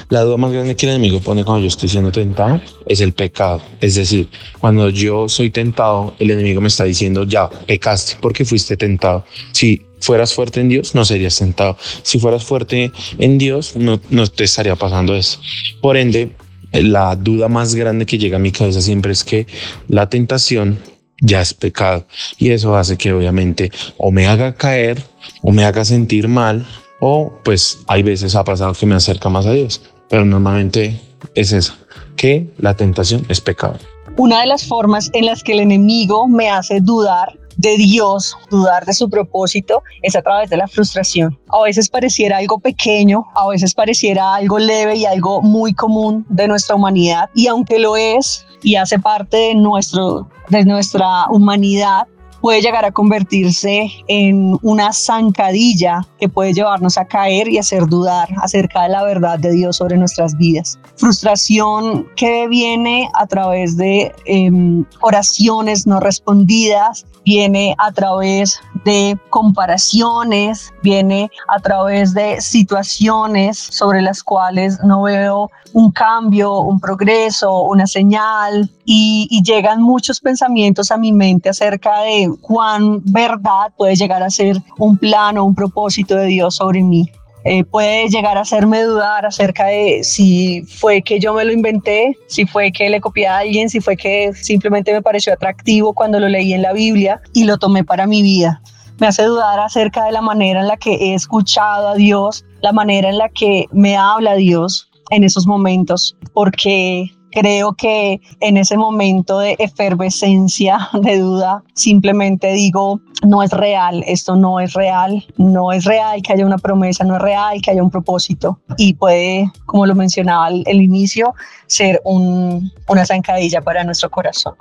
La 0.08 0.22
duda 0.22 0.36
más 0.36 0.50
grande 0.50 0.74
que 0.74 0.86
el 0.86 0.96
enemigo 0.96 1.20
pone 1.20 1.44
cuando 1.44 1.62
yo 1.62 1.68
estoy 1.68 1.88
siendo 1.88 2.10
tentado 2.10 2.60
es 2.84 3.00
el 3.00 3.12
pecado. 3.12 3.62
Es 3.80 3.94
decir, 3.94 4.28
cuando 4.58 4.90
yo 4.90 5.28
soy 5.28 5.50
tentado, 5.50 6.14
el 6.18 6.32
enemigo 6.32 6.60
me 6.60 6.66
está 6.66 6.82
diciendo, 6.82 7.22
ya, 7.22 7.48
pecaste 7.48 8.16
porque 8.20 8.44
fuiste 8.44 8.76
tentado. 8.76 9.24
Si 9.52 9.80
fueras 10.04 10.34
fuerte 10.34 10.60
en 10.60 10.68
Dios, 10.68 10.94
no 10.94 11.04
serías 11.04 11.38
tentado. 11.38 11.76
Si 12.02 12.18
fueras 12.18 12.44
fuerte 12.44 12.92
en 13.18 13.38
Dios, 13.38 13.76
no, 13.76 14.00
no 14.10 14.26
te 14.26 14.44
estaría 14.44 14.76
pasando 14.76 15.14
eso. 15.14 15.40
Por 15.80 15.96
ende, 15.96 16.32
la 16.72 17.16
duda 17.16 17.48
más 17.48 17.74
grande 17.74 18.06
que 18.06 18.18
llega 18.18 18.36
a 18.36 18.40
mi 18.40 18.52
cabeza 18.52 18.80
siempre 18.80 19.12
es 19.12 19.24
que 19.24 19.46
la 19.88 20.08
tentación 20.08 20.78
ya 21.20 21.40
es 21.40 21.54
pecado. 21.54 22.06
Y 22.38 22.50
eso 22.50 22.76
hace 22.76 22.96
que 22.96 23.12
obviamente 23.12 23.70
o 23.96 24.10
me 24.10 24.26
haga 24.26 24.54
caer 24.54 25.02
o 25.42 25.52
me 25.52 25.64
haga 25.64 25.84
sentir 25.84 26.28
mal 26.28 26.66
o 27.00 27.32
pues 27.44 27.78
hay 27.86 28.02
veces 28.02 28.34
ha 28.34 28.44
pasado 28.44 28.74
que 28.74 28.86
me 28.86 28.94
acerca 28.94 29.28
más 29.28 29.46
a 29.46 29.52
Dios. 29.52 29.82
Pero 30.08 30.24
normalmente 30.24 31.00
es 31.34 31.52
eso, 31.52 31.74
que 32.16 32.52
la 32.58 32.74
tentación 32.74 33.24
es 33.28 33.40
pecado. 33.40 33.78
Una 34.16 34.40
de 34.40 34.46
las 34.46 34.66
formas 34.66 35.10
en 35.12 35.26
las 35.26 35.42
que 35.42 35.52
el 35.52 35.60
enemigo 35.60 36.28
me 36.28 36.50
hace 36.50 36.80
dudar 36.80 37.36
de 37.56 37.76
Dios, 37.76 38.36
dudar 38.50 38.84
de 38.84 38.92
su 38.92 39.08
propósito, 39.08 39.82
es 40.02 40.16
a 40.16 40.22
través 40.22 40.50
de 40.50 40.56
la 40.56 40.68
frustración. 40.68 41.38
A 41.48 41.62
veces 41.62 41.88
pareciera 41.88 42.38
algo 42.38 42.58
pequeño, 42.58 43.24
a 43.34 43.48
veces 43.48 43.74
pareciera 43.74 44.34
algo 44.34 44.58
leve 44.58 44.96
y 44.96 45.06
algo 45.06 45.42
muy 45.42 45.74
común 45.74 46.26
de 46.28 46.48
nuestra 46.48 46.76
humanidad. 46.76 47.30
Y 47.34 47.46
aunque 47.46 47.78
lo 47.78 47.96
es 47.96 48.46
y 48.62 48.76
hace 48.76 48.98
parte 48.98 49.36
de, 49.36 49.54
nuestro, 49.54 50.28
de 50.48 50.64
nuestra 50.64 51.26
humanidad, 51.30 52.06
puede 52.44 52.60
llegar 52.60 52.84
a 52.84 52.92
convertirse 52.92 53.90
en 54.06 54.58
una 54.60 54.92
zancadilla 54.92 56.06
que 56.18 56.28
puede 56.28 56.52
llevarnos 56.52 56.98
a 56.98 57.06
caer 57.06 57.48
y 57.48 57.56
hacer 57.56 57.86
dudar 57.86 58.28
acerca 58.42 58.82
de 58.82 58.90
la 58.90 59.02
verdad 59.02 59.38
de 59.38 59.50
Dios 59.50 59.76
sobre 59.76 59.96
nuestras 59.96 60.36
vidas. 60.36 60.78
Frustración 60.96 62.06
que 62.16 62.46
viene 62.46 63.08
a 63.14 63.26
través 63.26 63.78
de 63.78 64.14
em, 64.26 64.84
oraciones 65.00 65.86
no 65.86 66.00
respondidas, 66.00 67.06
viene 67.24 67.74
a 67.78 67.90
través 67.92 68.60
de 68.84 69.18
comparaciones, 69.30 70.70
viene 70.82 71.30
a 71.48 71.58
través 71.60 72.12
de 72.12 72.42
situaciones 72.42 73.56
sobre 73.56 74.02
las 74.02 74.22
cuales 74.22 74.78
no 74.84 75.04
veo 75.04 75.50
un 75.72 75.90
cambio, 75.92 76.60
un 76.60 76.78
progreso, 76.78 77.62
una 77.62 77.86
señal 77.86 78.70
y, 78.84 79.42
llegan 79.44 79.82
muchos 79.82 80.20
pensamientos 80.20 80.90
a 80.90 80.96
mi 80.96 81.12
mente 81.12 81.48
acerca 81.48 82.00
de 82.02 82.30
cuán 82.40 83.02
verdad 83.04 83.72
puede 83.76 83.94
llegar 83.94 84.22
a 84.22 84.30
ser 84.30 84.56
un 84.78 84.96
plan 84.96 85.36
o 85.38 85.44
un 85.44 85.54
propósito 85.54 86.16
de 86.16 86.26
Dios 86.26 86.56
sobre 86.56 86.82
mí. 86.82 87.10
Eh, 87.46 87.62
puede 87.62 88.08
llegar 88.08 88.38
a 88.38 88.40
hacerme 88.40 88.82
dudar 88.82 89.26
acerca 89.26 89.66
de 89.66 90.02
si 90.02 90.62
fue 90.62 91.02
que 91.02 91.20
yo 91.20 91.34
me 91.34 91.44
lo 91.44 91.52
inventé, 91.52 92.16
si 92.26 92.46
fue 92.46 92.72
que 92.72 92.88
le 92.88 93.02
copié 93.02 93.26
a 93.26 93.38
alguien, 93.38 93.68
si 93.68 93.80
fue 93.80 93.98
que 93.98 94.32
simplemente 94.32 94.94
me 94.94 95.02
pareció 95.02 95.34
atractivo 95.34 95.92
cuando 95.92 96.18
lo 96.18 96.28
leí 96.28 96.54
en 96.54 96.62
la 96.62 96.72
Biblia 96.72 97.20
y 97.34 97.44
lo 97.44 97.58
tomé 97.58 97.84
para 97.84 98.06
mi 98.06 98.22
vida. 98.22 98.62
Me 98.98 99.08
hace 99.08 99.24
dudar 99.24 99.60
acerca 99.60 100.04
de 100.04 100.12
la 100.12 100.22
manera 100.22 100.60
en 100.60 100.68
la 100.68 100.78
que 100.78 100.94
he 100.94 101.14
escuchado 101.14 101.88
a 101.88 101.94
Dios, 101.96 102.46
la 102.62 102.72
manera 102.72 103.10
en 103.10 103.18
la 103.18 103.28
que 103.28 103.66
me 103.72 103.94
habla 103.96 104.36
Dios 104.36 104.88
en 105.10 105.22
esos 105.22 105.46
momentos, 105.46 106.16
porque 106.32 107.12
creo 107.34 107.74
que 107.74 108.20
en 108.40 108.56
ese 108.56 108.76
momento 108.76 109.40
de 109.40 109.56
efervescencia, 109.58 110.88
de 111.02 111.18
duda, 111.18 111.62
simplemente 111.74 112.52
digo, 112.52 113.00
no 113.26 113.42
es 113.42 113.50
real, 113.50 114.04
esto 114.06 114.36
no 114.36 114.60
es 114.60 114.72
real, 114.74 115.26
no 115.36 115.72
es 115.72 115.84
real 115.84 116.22
que 116.22 116.32
haya 116.32 116.46
una 116.46 116.58
promesa, 116.58 117.04
no 117.04 117.16
es 117.16 117.22
real 117.22 117.60
que 117.60 117.72
haya 117.72 117.82
un 117.82 117.90
propósito 117.90 118.60
y 118.78 118.94
puede, 118.94 119.50
como 119.66 119.84
lo 119.86 119.94
mencionaba 119.94 120.46
al, 120.46 120.64
inicio, 120.66 121.34
ser 121.66 122.00
un, 122.04 122.70
una 122.88 123.04
zancadilla 123.04 123.60
para 123.60 123.84
nuestro 123.84 124.10
corazón. 124.10 124.54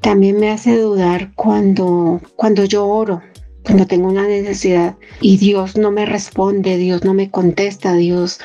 También 0.00 0.38
me 0.38 0.50
hace 0.50 0.76
dudar 0.78 1.32
cuando, 1.34 2.20
cuando 2.36 2.64
yo 2.64 2.86
oro, 2.86 3.22
cuando 3.64 3.86
tengo 3.86 4.08
una 4.08 4.26
necesidad 4.26 4.96
y 5.20 5.36
Dios 5.36 5.76
no 5.76 5.90
me 5.90 6.06
responde, 6.06 6.76
Dios 6.76 7.04
no 7.04 7.14
me 7.14 7.30
contesta, 7.30 7.92
Dios 7.94 8.40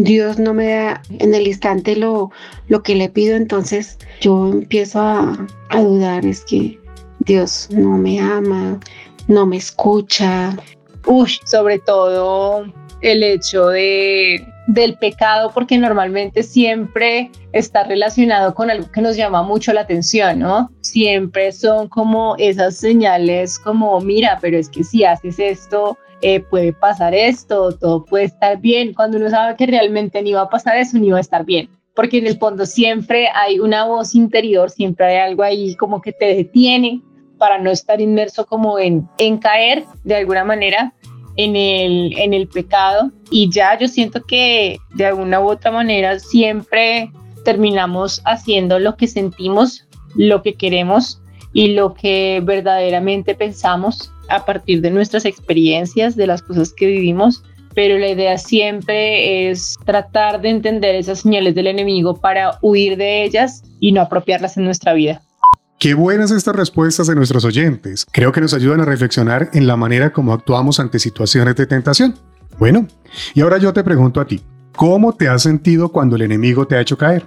Dios 0.00 0.38
no 0.38 0.54
me 0.54 0.68
da 0.68 1.02
en 1.18 1.34
el 1.34 1.48
instante 1.48 1.96
lo, 1.96 2.30
lo 2.68 2.84
que 2.84 2.94
le 2.94 3.08
pido, 3.08 3.34
entonces 3.34 3.98
yo 4.20 4.46
empiezo 4.46 5.00
a, 5.00 5.46
a 5.70 5.82
dudar, 5.82 6.24
es 6.24 6.44
que 6.44 6.78
Dios 7.20 7.68
no 7.72 7.98
me 7.98 8.20
ama, 8.20 8.78
no 9.26 9.44
me 9.44 9.56
escucha. 9.56 10.56
Uy, 11.04 11.32
sobre 11.44 11.80
todo 11.80 12.64
el 13.00 13.24
hecho 13.24 13.66
de, 13.66 14.46
del 14.68 14.96
pecado, 14.98 15.50
porque 15.52 15.76
normalmente 15.78 16.44
siempre 16.44 17.32
está 17.52 17.82
relacionado 17.82 18.54
con 18.54 18.70
algo 18.70 18.88
que 18.92 19.00
nos 19.00 19.16
llama 19.16 19.42
mucho 19.42 19.72
la 19.72 19.80
atención, 19.80 20.38
¿no? 20.38 20.70
Siempre 20.80 21.50
son 21.50 21.88
como 21.88 22.36
esas 22.38 22.76
señales 22.76 23.58
como, 23.58 24.00
mira, 24.00 24.38
pero 24.40 24.58
es 24.58 24.68
que 24.68 24.84
si 24.84 25.02
haces 25.04 25.40
esto, 25.40 25.98
eh, 26.22 26.40
puede 26.40 26.72
pasar 26.72 27.14
esto, 27.14 27.72
todo 27.76 28.04
puede 28.04 28.24
estar 28.24 28.60
bien, 28.60 28.92
cuando 28.92 29.18
uno 29.18 29.30
sabe 29.30 29.56
que 29.56 29.66
realmente 29.66 30.20
ni 30.22 30.32
va 30.32 30.42
a 30.42 30.50
pasar 30.50 30.76
eso, 30.76 30.98
ni 30.98 31.10
va 31.10 31.18
a 31.18 31.20
estar 31.20 31.44
bien. 31.44 31.68
Porque 31.94 32.18
en 32.18 32.26
el 32.26 32.38
fondo 32.38 32.66
siempre 32.66 33.28
hay 33.34 33.58
una 33.60 33.84
voz 33.84 34.14
interior, 34.14 34.70
siempre 34.70 35.06
hay 35.06 35.30
algo 35.30 35.42
ahí 35.42 35.74
como 35.76 36.00
que 36.00 36.12
te 36.12 36.26
detiene 36.26 37.02
para 37.38 37.58
no 37.58 37.70
estar 37.70 38.00
inmerso 38.00 38.46
como 38.46 38.78
en, 38.78 39.08
caer 39.40 39.84
de 40.04 40.16
alguna 40.16 40.44
manera 40.44 40.92
en 41.36 41.54
el 41.56 42.48
pecado. 42.48 43.10
Y 43.30 43.50
ya 43.50 43.78
yo 43.78 43.86
siento 43.88 44.22
que 44.24 44.78
de 44.94 45.06
alguna 45.06 45.40
u 45.40 45.48
otra 45.48 45.70
manera 45.70 46.18
siempre 46.18 47.10
terminamos 47.44 48.22
haciendo 48.24 48.78
lo 48.78 48.96
que 48.96 49.06
sentimos, 49.06 49.86
lo 50.14 50.42
que 50.42 50.54
queremos 50.54 51.20
y 51.52 51.68
lo 51.74 51.94
que 51.94 52.40
verdaderamente 52.44 53.34
pensamos 53.34 54.12
a 54.28 54.44
partir 54.44 54.80
de 54.80 54.90
nuestras 54.90 55.24
experiencias, 55.24 56.16
de 56.16 56.26
las 56.26 56.42
cosas 56.42 56.72
que 56.72 56.86
vivimos, 56.86 57.42
pero 57.74 57.98
la 57.98 58.08
idea 58.08 58.38
siempre 58.38 59.50
es 59.50 59.76
tratar 59.84 60.40
de 60.40 60.50
entender 60.50 60.94
esas 60.94 61.20
señales 61.20 61.54
del 61.54 61.68
enemigo 61.68 62.16
para 62.16 62.58
huir 62.62 62.96
de 62.96 63.24
ellas 63.24 63.62
y 63.78 63.92
no 63.92 64.00
apropiarlas 64.00 64.56
en 64.56 64.64
nuestra 64.64 64.94
vida. 64.94 65.22
Qué 65.78 65.94
buenas 65.94 66.32
estas 66.32 66.56
respuestas 66.56 67.06
de 67.06 67.14
nuestros 67.14 67.44
oyentes. 67.44 68.04
Creo 68.10 68.32
que 68.32 68.40
nos 68.40 68.52
ayudan 68.52 68.80
a 68.80 68.84
reflexionar 68.84 69.50
en 69.52 69.68
la 69.68 69.76
manera 69.76 70.12
como 70.12 70.32
actuamos 70.32 70.80
ante 70.80 70.98
situaciones 70.98 71.54
de 71.54 71.66
tentación. 71.66 72.16
Bueno, 72.58 72.88
y 73.34 73.42
ahora 73.42 73.58
yo 73.58 73.72
te 73.72 73.84
pregunto 73.84 74.20
a 74.20 74.26
ti, 74.26 74.40
¿cómo 74.74 75.12
te 75.12 75.28
has 75.28 75.44
sentido 75.44 75.90
cuando 75.90 76.16
el 76.16 76.22
enemigo 76.22 76.66
te 76.66 76.74
ha 76.74 76.80
hecho 76.80 76.98
caer? 76.98 77.26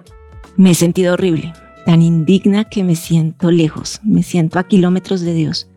Me 0.58 0.72
he 0.72 0.76
sentido 0.76 1.14
horrible, 1.14 1.54
tan 1.86 2.02
indigna 2.02 2.66
que 2.66 2.84
me 2.84 2.98
siento 2.98 3.52
lejos, 3.52 4.02
me 4.04 4.22
siento 4.22 4.60
a 4.60 4.68
kilómetros 4.68 5.22
de 5.22 5.34
Dios 5.34 5.71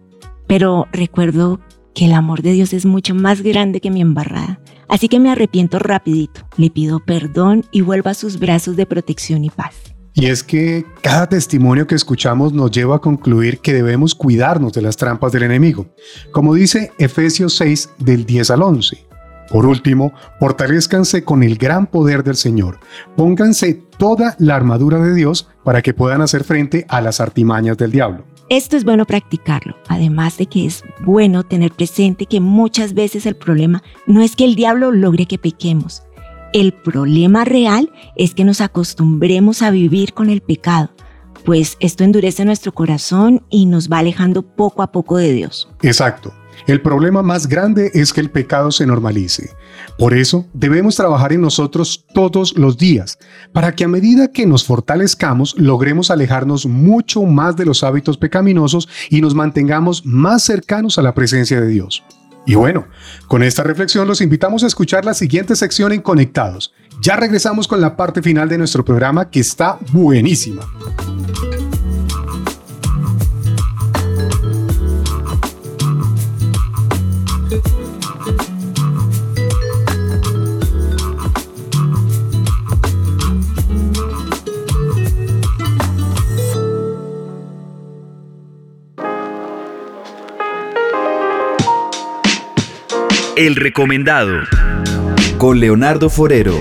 pero 0.47 0.87
recuerdo 0.93 1.61
que 1.95 2.07
el 2.07 2.13
amor 2.13 2.43
de 2.43 2.53
Dios 2.53 2.73
es 2.73 2.87
mucho 2.87 3.15
más 3.15 3.43
grande 3.43 3.81
que 3.81 3.91
mi 3.91 4.01
embarrada. 4.01 4.61
Así 4.89 5.09
que 5.09 5.21
me 5.21 5.31
arrepiento 5.31 5.79
rapidito, 5.79 6.47
le 6.57 6.71
pido 6.71 7.01
perdón 7.01 7.65
y 7.71 7.81
vuelvo 7.81 8.11
a 8.11 8.15
sus 8.15 8.39
brazos 8.39 8.77
de 8.77 8.87
protección 8.87 9.45
y 9.45 9.51
paz. 9.51 9.75
Y 10.17 10.27
es 10.27 10.45
que 10.45 10.85
cada 11.03 11.29
testimonio 11.29 11.89
que 11.89 11.97
escuchamos 11.97 12.53
nos 12.53 12.71
lleva 12.71 12.97
a 12.97 13.01
concluir 13.01 13.59
que 13.59 13.73
debemos 13.73 14.15
cuidarnos 14.15 14.73
de 14.73 14.83
las 14.83 14.97
trampas 14.97 15.33
del 15.33 15.43
enemigo, 15.43 15.87
como 16.31 16.55
dice 16.55 16.93
Efesios 16.99 17.57
6 17.57 17.91
del 17.99 18.25
10 18.25 18.51
al 18.51 18.63
11. 18.63 19.07
Por 19.51 19.67
último, 19.67 20.13
fortalezcanse 20.39 21.25
con 21.25 21.43
el 21.43 21.57
gran 21.59 21.87
poder 21.87 22.23
del 22.23 22.37
Señor. 22.37 22.79
Pónganse 23.17 23.83
toda 23.99 24.37
la 24.39 24.55
armadura 24.55 24.99
de 24.99 25.15
Dios 25.15 25.49
para 25.65 25.83
que 25.83 25.95
puedan 25.95 26.23
hacer 26.23 26.45
frente 26.45 26.87
a 26.89 27.01
las 27.01 27.21
artimañas 27.21 27.77
del 27.77 27.91
diablo. 27.91 28.25
Esto 28.51 28.77
es 28.77 28.85
bueno 28.85 29.07
practicarlo, 29.07 29.75
además 29.89 30.37
de 30.37 30.47
que 30.47 30.67
es 30.67 30.85
bueno 31.01 31.45
tener 31.45 31.73
presente 31.73 32.27
que 32.27 32.41
muchas 32.41 32.93
veces 32.93 33.25
el 33.25 33.37
problema 33.37 33.83
no 34.07 34.21
es 34.21 34.37
que 34.37 34.45
el 34.45 34.55
diablo 34.55 34.93
logre 34.93 35.25
que 35.25 35.39
pequemos. 35.39 36.03
El 36.53 36.73
problema 36.75 37.47
real 37.47 37.91
es 38.17 38.35
que 38.35 38.45
nos 38.45 38.61
acostumbremos 38.61 39.63
a 39.63 39.71
vivir 39.71 40.13
con 40.13 40.29
el 40.29 40.43
pecado, 40.43 40.91
pues 41.45 41.77
esto 41.81 42.05
endurece 42.05 42.45
nuestro 42.45 42.73
corazón 42.73 43.45
y 43.51 43.67
nos 43.67 43.91
va 43.91 43.99
alejando 43.99 44.43
poco 44.43 44.83
a 44.83 44.91
poco 44.93 45.17
de 45.17 45.33
Dios. 45.33 45.69
Exacto. 45.83 46.33
El 46.67 46.81
problema 46.81 47.23
más 47.23 47.47
grande 47.47 47.91
es 47.93 48.13
que 48.13 48.23
el 48.23 48.31
pecado 48.31 48.71
se 48.73 48.87
normalice. 48.87 49.51
Por 49.99 50.15
eso 50.15 50.47
debemos 50.55 50.97
trabajar 50.97 51.33
en 51.33 51.43
nosotros 51.43 52.07
todos 52.15 52.57
los 52.57 52.79
días, 52.79 53.19
para 53.53 53.75
que 53.75 53.85
a 53.85 53.89
medida 53.89 54.29
que 54.29 54.47
nos 54.47 54.65
fortalezcamos 54.65 55.55
logremos 55.59 56.11
alejarnos 56.11 56.65
mucho 56.65 57.23
más 57.25 57.57
de 57.57 57.67
los 57.67 57.85
hábitos 57.85 58.17
pecaminosos 58.17 58.89
y 59.11 59.21
nos 59.21 59.35
mantengamos 59.35 60.07
más 60.07 60.43
cercanos 60.43 60.99
a 60.99 61.03
la 61.03 61.15
presencia 61.15 61.61
de 61.61 61.69
Dios. 61.69 62.03
Y 62.47 62.55
bueno, 62.55 62.87
con 63.27 63.43
esta 63.43 63.63
reflexión 63.63 64.07
los 64.07 64.21
invitamos 64.21 64.65
a 64.65 64.67
escuchar 64.67 65.05
la 65.05 65.15
siguiente 65.15 65.57
sección 65.57 65.93
en 65.93 66.03
Conectados. 66.03 66.73
Ya 67.01 67.17
regresamos 67.17 67.67
con 67.69 67.81
la 67.81 67.97
parte 67.97 68.23
final 68.23 68.49
de 68.49 68.59
nuestro 68.59 68.85
programa 68.85 69.31
que 69.31 69.41
está 69.41 69.79
buenísima. 69.93 70.63
El 93.45 93.57
recomendado 93.57 94.39
con 95.37 95.61
Leonardo 95.61 96.09
Forero. 96.09 96.55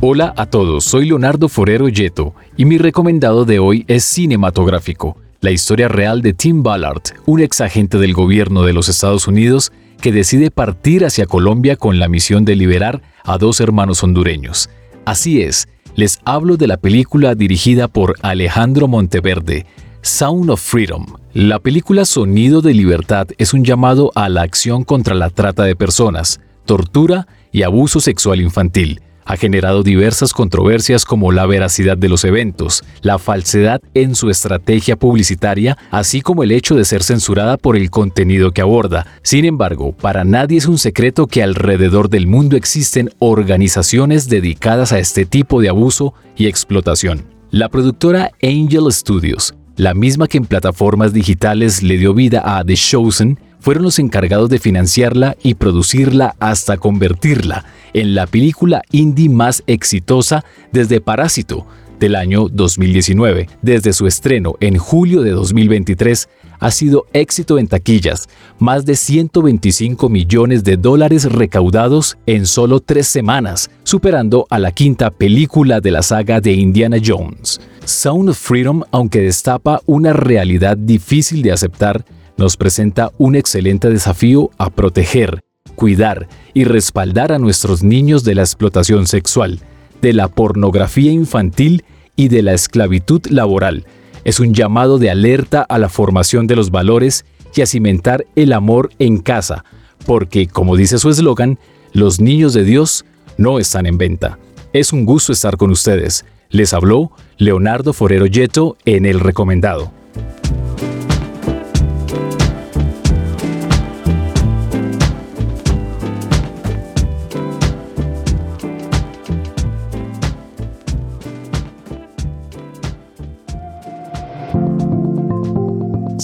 Hola 0.00 0.32
a 0.34 0.46
todos, 0.46 0.84
soy 0.84 1.04
Leonardo 1.04 1.50
Forero 1.50 1.90
Yeto 1.90 2.34
y 2.56 2.64
mi 2.64 2.78
recomendado 2.78 3.44
de 3.44 3.58
hoy 3.58 3.84
es 3.86 4.02
cinematográfico, 4.04 5.18
la 5.42 5.50
historia 5.50 5.88
real 5.88 6.22
de 6.22 6.32
Tim 6.32 6.62
Ballard, 6.62 7.02
un 7.26 7.40
ex 7.40 7.60
agente 7.60 7.98
del 7.98 8.14
gobierno 8.14 8.62
de 8.62 8.72
los 8.72 8.88
Estados 8.88 9.28
Unidos 9.28 9.72
que 10.00 10.10
decide 10.10 10.50
partir 10.50 11.04
hacia 11.04 11.26
Colombia 11.26 11.76
con 11.76 11.98
la 11.98 12.08
misión 12.08 12.46
de 12.46 12.56
liberar 12.56 13.02
a 13.24 13.38
dos 13.38 13.60
hermanos 13.60 14.02
hondureños. 14.02 14.70
Así 15.04 15.42
es, 15.42 15.68
les 15.94 16.20
hablo 16.24 16.56
de 16.56 16.66
la 16.66 16.76
película 16.76 17.34
dirigida 17.34 17.88
por 17.88 18.16
Alejandro 18.22 18.88
Monteverde, 18.88 19.66
Sound 20.02 20.50
of 20.50 20.60
Freedom. 20.60 21.06
La 21.32 21.58
película 21.58 22.04
Sonido 22.04 22.60
de 22.60 22.74
Libertad 22.74 23.28
es 23.38 23.54
un 23.54 23.64
llamado 23.64 24.12
a 24.14 24.28
la 24.28 24.42
acción 24.42 24.84
contra 24.84 25.14
la 25.14 25.30
trata 25.30 25.64
de 25.64 25.76
personas, 25.76 26.40
tortura 26.64 27.26
y 27.52 27.62
abuso 27.62 28.00
sexual 28.00 28.40
infantil 28.40 29.00
ha 29.24 29.36
generado 29.36 29.82
diversas 29.82 30.32
controversias 30.32 31.04
como 31.04 31.32
la 31.32 31.46
veracidad 31.46 31.96
de 31.96 32.08
los 32.08 32.24
eventos, 32.24 32.82
la 33.02 33.18
falsedad 33.18 33.80
en 33.94 34.14
su 34.14 34.30
estrategia 34.30 34.96
publicitaria, 34.96 35.76
así 35.90 36.20
como 36.20 36.42
el 36.42 36.52
hecho 36.52 36.74
de 36.74 36.84
ser 36.84 37.02
censurada 37.02 37.56
por 37.56 37.76
el 37.76 37.90
contenido 37.90 38.52
que 38.52 38.60
aborda. 38.60 39.06
Sin 39.22 39.44
embargo, 39.44 39.92
para 39.92 40.24
nadie 40.24 40.58
es 40.58 40.66
un 40.66 40.78
secreto 40.78 41.26
que 41.26 41.42
alrededor 41.42 42.08
del 42.08 42.26
mundo 42.26 42.56
existen 42.56 43.10
organizaciones 43.18 44.28
dedicadas 44.28 44.92
a 44.92 44.98
este 44.98 45.26
tipo 45.26 45.60
de 45.60 45.68
abuso 45.68 46.14
y 46.36 46.46
explotación. 46.46 47.24
La 47.50 47.68
productora 47.68 48.30
Angel 48.42 48.92
Studios, 48.92 49.54
la 49.76 49.94
misma 49.94 50.28
que 50.28 50.38
en 50.38 50.44
plataformas 50.44 51.12
digitales 51.12 51.82
le 51.82 51.98
dio 51.98 52.14
vida 52.14 52.42
a 52.44 52.64
The 52.64 52.74
Chosen, 52.74 53.38
fueron 53.60 53.84
los 53.84 53.98
encargados 53.98 54.48
de 54.48 54.58
financiarla 54.58 55.36
y 55.42 55.54
producirla 55.54 56.34
hasta 56.38 56.78
convertirla 56.78 57.64
en 57.94 58.14
la 58.14 58.26
película 58.26 58.82
indie 58.90 59.28
más 59.28 59.62
exitosa 59.66 60.44
desde 60.72 61.00
Parásito 61.00 61.66
del 62.00 62.16
año 62.16 62.48
2019. 62.48 63.48
Desde 63.62 63.92
su 63.92 64.06
estreno 64.06 64.56
en 64.58 64.78
julio 64.78 65.22
de 65.22 65.30
2023 65.30 66.28
ha 66.58 66.70
sido 66.70 67.06
éxito 67.12 67.58
en 67.58 67.68
taquillas, 67.68 68.28
más 68.58 68.84
de 68.84 68.96
125 68.96 70.08
millones 70.08 70.64
de 70.64 70.76
dólares 70.76 71.30
recaudados 71.30 72.18
en 72.26 72.46
solo 72.46 72.80
tres 72.80 73.06
semanas, 73.06 73.70
superando 73.82 74.46
a 74.50 74.58
la 74.58 74.72
quinta 74.72 75.10
película 75.10 75.80
de 75.80 75.90
la 75.90 76.02
saga 76.02 76.40
de 76.40 76.52
Indiana 76.52 76.96
Jones. 77.04 77.60
Sound 77.84 78.30
of 78.30 78.38
Freedom, 78.38 78.82
aunque 78.90 79.20
destapa 79.20 79.80
una 79.86 80.12
realidad 80.12 80.76
difícil 80.76 81.42
de 81.42 81.52
aceptar, 81.52 82.04
nos 82.36 82.56
presenta 82.56 83.10
un 83.18 83.36
excelente 83.36 83.88
desafío 83.90 84.50
a 84.58 84.70
proteger, 84.70 85.42
cuidar 85.74 86.28
y 86.54 86.64
respaldar 86.64 87.32
a 87.32 87.38
nuestros 87.38 87.82
niños 87.82 88.24
de 88.24 88.34
la 88.34 88.42
explotación 88.42 89.06
sexual, 89.06 89.60
de 90.02 90.12
la 90.12 90.28
pornografía 90.28 91.12
infantil 91.12 91.84
y 92.16 92.28
de 92.28 92.42
la 92.42 92.52
esclavitud 92.52 93.22
laboral. 93.28 93.86
Es 94.24 94.40
un 94.40 94.54
llamado 94.54 94.98
de 94.98 95.10
alerta 95.10 95.62
a 95.62 95.78
la 95.78 95.88
formación 95.88 96.46
de 96.46 96.56
los 96.56 96.70
valores 96.70 97.24
y 97.54 97.62
a 97.62 97.66
cimentar 97.66 98.26
el 98.36 98.52
amor 98.52 98.90
en 98.98 99.18
casa, 99.18 99.64
porque, 100.06 100.46
como 100.46 100.76
dice 100.76 100.98
su 100.98 101.10
eslogan, 101.10 101.58
los 101.92 102.20
niños 102.20 102.52
de 102.52 102.64
Dios 102.64 103.04
no 103.36 103.58
están 103.58 103.86
en 103.86 103.98
venta. 103.98 104.38
Es 104.72 104.92
un 104.92 105.04
gusto 105.04 105.32
estar 105.32 105.56
con 105.56 105.70
ustedes. 105.70 106.24
Les 106.50 106.72
habló 106.74 107.12
Leonardo 107.38 107.92
Forero 107.92 108.26
Yeto 108.26 108.76
en 108.84 109.06
El 109.06 109.20
Recomendado. 109.20 109.92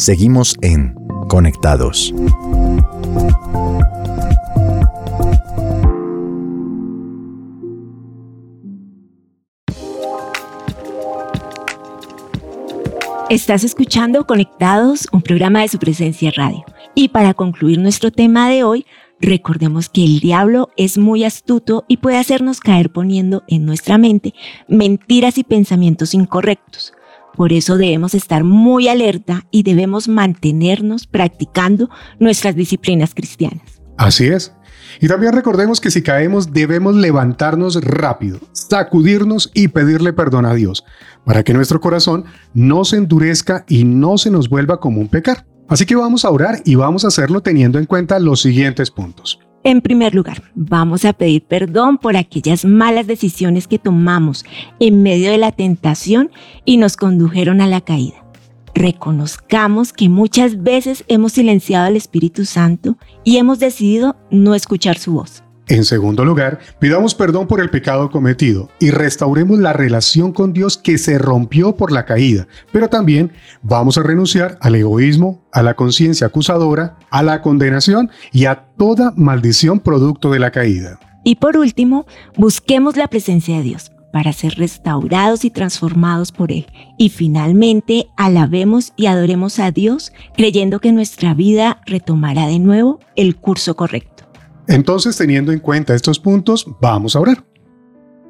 Seguimos 0.06 0.54
en 0.62 0.94
Conectados. 1.28 2.14
Estás 13.28 13.64
escuchando 13.64 14.28
Conectados, 14.28 15.08
un 15.10 15.22
programa 15.22 15.62
de 15.62 15.68
su 15.68 15.80
presencia 15.80 16.30
radio. 16.30 16.64
Y 16.94 17.08
para 17.08 17.34
concluir 17.34 17.80
nuestro 17.80 18.12
tema 18.12 18.48
de 18.48 18.62
hoy, 18.62 18.86
recordemos 19.20 19.88
que 19.88 20.04
el 20.04 20.20
diablo 20.20 20.68
es 20.76 20.98
muy 20.98 21.24
astuto 21.24 21.84
y 21.88 21.96
puede 21.96 22.18
hacernos 22.18 22.60
caer 22.60 22.90
poniendo 22.92 23.42
en 23.48 23.66
nuestra 23.66 23.98
mente 23.98 24.34
mentiras 24.68 25.36
y 25.36 25.42
pensamientos 25.42 26.14
incorrectos 26.14 26.92
por 27.36 27.52
eso 27.52 27.76
debemos 27.76 28.14
estar 28.14 28.44
muy 28.44 28.88
alerta 28.88 29.46
y 29.50 29.62
debemos 29.62 30.08
mantenernos 30.08 31.06
practicando 31.06 31.90
nuestras 32.18 32.56
disciplinas 32.56 33.14
cristianas. 33.14 33.80
Así 33.96 34.26
es. 34.26 34.52
Y 35.00 35.08
también 35.08 35.32
recordemos 35.32 35.80
que 35.80 35.90
si 35.90 36.02
caemos 36.02 36.52
debemos 36.52 36.94
levantarnos 36.94 37.82
rápido, 37.82 38.40
sacudirnos 38.52 39.50
y 39.54 39.68
pedirle 39.68 40.12
perdón 40.12 40.46
a 40.46 40.54
Dios, 40.54 40.84
para 41.24 41.42
que 41.42 41.54
nuestro 41.54 41.80
corazón 41.80 42.24
no 42.54 42.84
se 42.84 42.96
endurezca 42.96 43.64
y 43.68 43.84
no 43.84 44.16
se 44.16 44.30
nos 44.30 44.48
vuelva 44.48 44.80
como 44.80 45.00
un 45.00 45.08
pecar. 45.08 45.46
Así 45.68 45.84
que 45.84 45.96
vamos 45.96 46.24
a 46.24 46.30
orar 46.30 46.62
y 46.64 46.76
vamos 46.76 47.04
a 47.04 47.08
hacerlo 47.08 47.42
teniendo 47.42 47.78
en 47.78 47.86
cuenta 47.86 48.18
los 48.18 48.40
siguientes 48.40 48.90
puntos. 48.90 49.40
En 49.66 49.80
primer 49.80 50.14
lugar, 50.14 50.44
vamos 50.54 51.04
a 51.04 51.12
pedir 51.12 51.42
perdón 51.42 51.98
por 51.98 52.16
aquellas 52.16 52.64
malas 52.64 53.08
decisiones 53.08 53.66
que 53.66 53.80
tomamos 53.80 54.44
en 54.78 55.02
medio 55.02 55.32
de 55.32 55.38
la 55.38 55.50
tentación 55.50 56.30
y 56.64 56.76
nos 56.76 56.96
condujeron 56.96 57.60
a 57.60 57.66
la 57.66 57.80
caída. 57.80 58.24
Reconozcamos 58.76 59.92
que 59.92 60.08
muchas 60.08 60.62
veces 60.62 61.04
hemos 61.08 61.32
silenciado 61.32 61.86
al 61.86 61.96
Espíritu 61.96 62.44
Santo 62.44 62.96
y 63.24 63.38
hemos 63.38 63.58
decidido 63.58 64.14
no 64.30 64.54
escuchar 64.54 64.98
su 64.98 65.14
voz. 65.14 65.42
En 65.68 65.84
segundo 65.84 66.24
lugar, 66.24 66.60
pidamos 66.78 67.16
perdón 67.16 67.48
por 67.48 67.60
el 67.60 67.70
pecado 67.70 68.10
cometido 68.10 68.68
y 68.78 68.90
restauremos 68.90 69.58
la 69.58 69.72
relación 69.72 70.32
con 70.32 70.52
Dios 70.52 70.76
que 70.76 70.96
se 70.96 71.18
rompió 71.18 71.74
por 71.74 71.90
la 71.90 72.04
caída, 72.04 72.46
pero 72.70 72.88
también 72.88 73.32
vamos 73.62 73.98
a 73.98 74.04
renunciar 74.04 74.58
al 74.60 74.76
egoísmo, 74.76 75.44
a 75.52 75.62
la 75.62 75.74
conciencia 75.74 76.28
acusadora, 76.28 76.96
a 77.10 77.24
la 77.24 77.42
condenación 77.42 78.10
y 78.32 78.44
a 78.44 78.66
toda 78.78 79.12
maldición 79.16 79.80
producto 79.80 80.30
de 80.30 80.38
la 80.38 80.52
caída. 80.52 81.00
Y 81.24 81.36
por 81.36 81.56
último, 81.56 82.06
busquemos 82.36 82.96
la 82.96 83.08
presencia 83.08 83.56
de 83.56 83.64
Dios 83.64 83.90
para 84.12 84.32
ser 84.32 84.54
restaurados 84.54 85.44
y 85.44 85.50
transformados 85.50 86.30
por 86.30 86.52
Él. 86.52 86.66
Y 86.96 87.08
finalmente, 87.08 88.06
alabemos 88.16 88.92
y 88.94 89.06
adoremos 89.06 89.58
a 89.58 89.72
Dios 89.72 90.12
creyendo 90.36 90.78
que 90.78 90.92
nuestra 90.92 91.34
vida 91.34 91.80
retomará 91.86 92.46
de 92.46 92.60
nuevo 92.60 93.00
el 93.16 93.34
curso 93.34 93.74
correcto. 93.74 94.15
Entonces, 94.68 95.16
teniendo 95.16 95.52
en 95.52 95.60
cuenta 95.60 95.94
estos 95.94 96.18
puntos, 96.18 96.66
vamos 96.80 97.14
a 97.14 97.20
orar. 97.20 97.46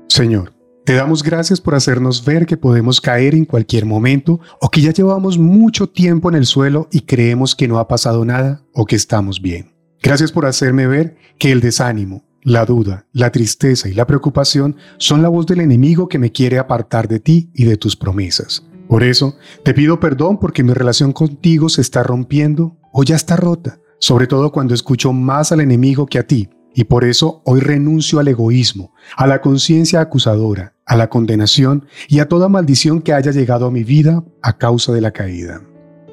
Señor, 0.09 0.53
te 0.85 0.95
damos 0.95 1.23
gracias 1.23 1.61
por 1.61 1.75
hacernos 1.75 2.25
ver 2.25 2.47
que 2.47 2.57
podemos 2.57 3.01
caer 3.01 3.35
en 3.35 3.45
cualquier 3.45 3.87
momento 3.87 4.41
o 4.61 4.71
que 4.71 4.83
ya 4.83 4.93
llevamos 4.93 5.39
mucho 5.39 5.89
tiempo 5.89 6.29
en 6.29 6.37
el 6.37 6.47
suelo 6.47 6.89
y 6.93 7.01
creemos 7.01 7.57
que 7.57 7.67
no 7.67 7.79
ha 7.79 7.89
pasado 7.89 8.25
nada 8.25 8.63
o 8.73 8.85
que 8.85 8.97
estamos 8.97 9.41
bien. 9.41 9.75
Gracias 10.03 10.31
por 10.31 10.47
hacerme 10.47 10.87
ver 10.87 11.17
que 11.39 11.51
el 11.51 11.61
desánimo, 11.61 12.25
la 12.43 12.65
duda, 12.67 13.07
la 13.13 13.33
tristeza 13.33 13.89
y 13.89 13.95
la 13.95 14.07
preocupación 14.07 14.77
son 14.99 15.23
la 15.23 15.29
voz 15.29 15.47
del 15.47 15.61
enemigo 15.61 16.09
que 16.09 16.19
me 16.19 16.31
quiere 16.31 16.59
apartar 16.59 17.09
de 17.09 17.19
ti 17.19 17.51
y 17.55 17.65
de 17.65 17.77
tus 17.77 17.97
promesas. 17.97 18.63
Por 18.89 19.03
eso, 19.03 19.37
te 19.65 19.75
pido 19.75 19.99
perdón 19.99 20.39
porque 20.39 20.63
mi 20.63 20.73
relación 20.73 21.13
contigo 21.13 21.69
se 21.69 21.81
está 21.81 22.05
rompiendo 22.05 22.77
o 22.93 23.03
ya 23.03 23.17
está 23.17 23.37
rota 23.37 23.81
sobre 23.99 24.27
todo 24.27 24.53
cuando 24.53 24.75
escucho 24.75 25.13
más 25.13 25.53
al 25.53 25.61
enemigo 25.61 26.07
que 26.07 26.19
a 26.19 26.27
ti, 26.27 26.49
y 26.75 26.85
por 26.85 27.05
eso 27.05 27.43
hoy 27.45 27.61
renuncio 27.61 28.19
al 28.19 28.29
egoísmo, 28.29 28.93
a 29.17 29.27
la 29.27 29.41
conciencia 29.41 30.01
acusadora, 30.01 30.75
a 30.85 30.95
la 30.95 31.09
condenación 31.09 31.87
y 32.07 32.19
a 32.19 32.29
toda 32.29 32.49
maldición 32.49 33.01
que 33.01 33.15
haya 33.15 33.33
llegado 33.33 33.67
a 33.67 33.71
mi 33.71 33.83
vida 33.83 34.23
a 34.43 34.59
causa 34.59 34.93
de 34.93 35.01
la 35.01 35.11
caída. 35.11 35.63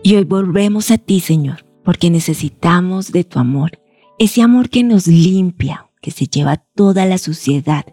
Y 0.03 0.15
hoy 0.15 0.23
volvemos 0.23 0.89
a 0.91 0.97
ti, 0.97 1.19
Señor, 1.19 1.65
porque 1.83 2.09
necesitamos 2.09 3.11
de 3.11 3.25
tu 3.25 3.39
amor, 3.39 3.71
ese 4.19 4.41
amor 4.41 4.69
que 4.69 4.83
nos 4.83 5.05
limpia, 5.05 5.89
que 6.01 6.11
se 6.11 6.27
lleva 6.27 6.63
toda 6.75 7.05
la 7.05 7.17
suciedad, 7.17 7.85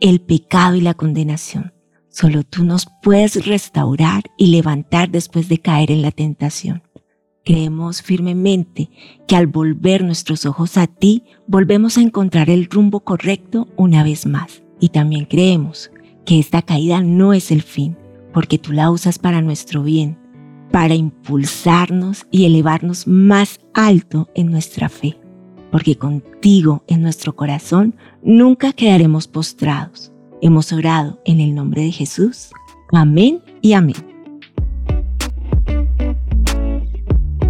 el 0.00 0.20
pecado 0.20 0.74
y 0.74 0.80
la 0.80 0.94
condenación. 0.94 1.72
Solo 2.08 2.42
tú 2.42 2.64
nos 2.64 2.88
puedes 3.02 3.46
restaurar 3.46 4.24
y 4.36 4.48
levantar 4.48 5.10
después 5.10 5.48
de 5.48 5.58
caer 5.58 5.92
en 5.92 6.02
la 6.02 6.10
tentación. 6.10 6.82
Creemos 7.48 8.02
firmemente 8.02 8.90
que 9.26 9.34
al 9.34 9.46
volver 9.46 10.04
nuestros 10.04 10.44
ojos 10.44 10.76
a 10.76 10.86
ti, 10.86 11.24
volvemos 11.46 11.96
a 11.96 12.02
encontrar 12.02 12.50
el 12.50 12.66
rumbo 12.66 13.00
correcto 13.00 13.68
una 13.74 14.02
vez 14.02 14.26
más. 14.26 14.62
Y 14.80 14.90
también 14.90 15.24
creemos 15.24 15.90
que 16.26 16.38
esta 16.38 16.60
caída 16.60 17.00
no 17.00 17.32
es 17.32 17.50
el 17.50 17.62
fin, 17.62 17.96
porque 18.34 18.58
tú 18.58 18.72
la 18.72 18.90
usas 18.90 19.18
para 19.18 19.40
nuestro 19.40 19.82
bien, 19.82 20.18
para 20.70 20.94
impulsarnos 20.94 22.26
y 22.30 22.44
elevarnos 22.44 23.06
más 23.06 23.60
alto 23.72 24.28
en 24.34 24.50
nuestra 24.50 24.90
fe, 24.90 25.18
porque 25.72 25.96
contigo 25.96 26.84
en 26.86 27.00
nuestro 27.00 27.34
corazón 27.34 27.94
nunca 28.22 28.74
quedaremos 28.74 29.26
postrados. 29.26 30.12
Hemos 30.42 30.70
orado 30.70 31.18
en 31.24 31.40
el 31.40 31.54
nombre 31.54 31.80
de 31.80 31.92
Jesús. 31.92 32.50
Amén 32.92 33.40
y 33.62 33.72
amén. 33.72 34.17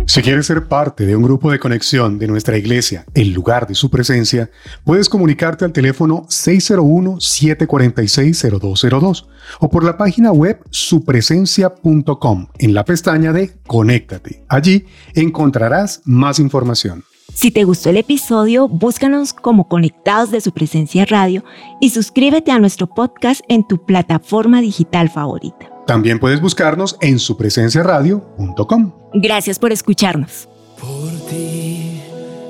Si 0.09 0.21
quieres 0.23 0.47
ser 0.47 0.67
parte 0.69 1.05
de 1.05 1.17
un 1.17 1.23
grupo 1.23 1.51
de 1.51 1.59
conexión 1.59 2.19
de 2.19 2.29
nuestra 2.29 2.57
iglesia 2.57 3.05
en 3.13 3.35
lugar 3.35 3.67
de 3.67 3.75
su 3.75 3.91
presencia, 3.91 4.49
puedes 4.83 5.07
comunicarte 5.07 5.67
al 5.67 5.75
teléfono 5.75 6.25
601-746-0202 6.29 9.27
o 9.61 9.69
por 9.69 9.85
la 9.85 9.99
página 9.99 10.33
web 10.33 10.61
supresencia.com 10.71 12.47
en 12.59 12.73
la 12.73 12.87
pestaña 12.87 13.35
de 13.35 13.53
Conéctate. 13.67 14.47
Allí 14.49 14.87
encontrarás 15.15 16.01
más 16.07 16.39
información. 16.39 17.05
Si 17.35 17.51
te 17.51 17.65
gustó 17.65 17.91
el 17.91 17.99
episodio, 17.99 18.67
búscanos 18.67 19.35
como 19.35 19.69
Conectados 19.69 20.31
de 20.31 20.41
su 20.41 20.53
presencia 20.53 21.05
radio 21.05 21.45
y 21.83 21.91
suscríbete 21.91 22.51
a 22.51 22.59
nuestro 22.59 22.87
podcast 22.87 23.43
en 23.49 23.69
tu 23.69 23.85
plataforma 23.85 24.63
digital 24.63 25.11
favorita. 25.11 25.78
También 25.89 26.19
puedes 26.19 26.43
buscarnos 26.43 26.99
en 27.01 27.19
supresenciaradio.com. 27.19 28.93
Gracias 29.15 29.59
por 29.59 29.73
escucharnos. 29.73 30.47
Por 30.79 31.11
ti 31.31 32.03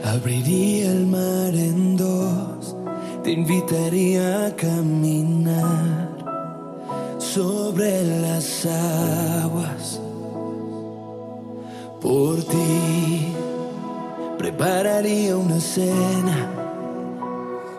abriría 0.05 0.91
el 0.91 1.07
mar 1.07 1.55
en 1.55 1.97
dos, 1.97 2.77
te 3.23 3.31
invitaría 3.31 4.47
a 4.47 4.57
caminar 4.57 6.11
sobre 7.19 8.03
las 8.21 8.67
aguas. 8.67 10.01
Por 12.01 12.43
ti 12.43 13.35
prepararía 14.37 15.37
una 15.37 15.61
cena 15.61 16.51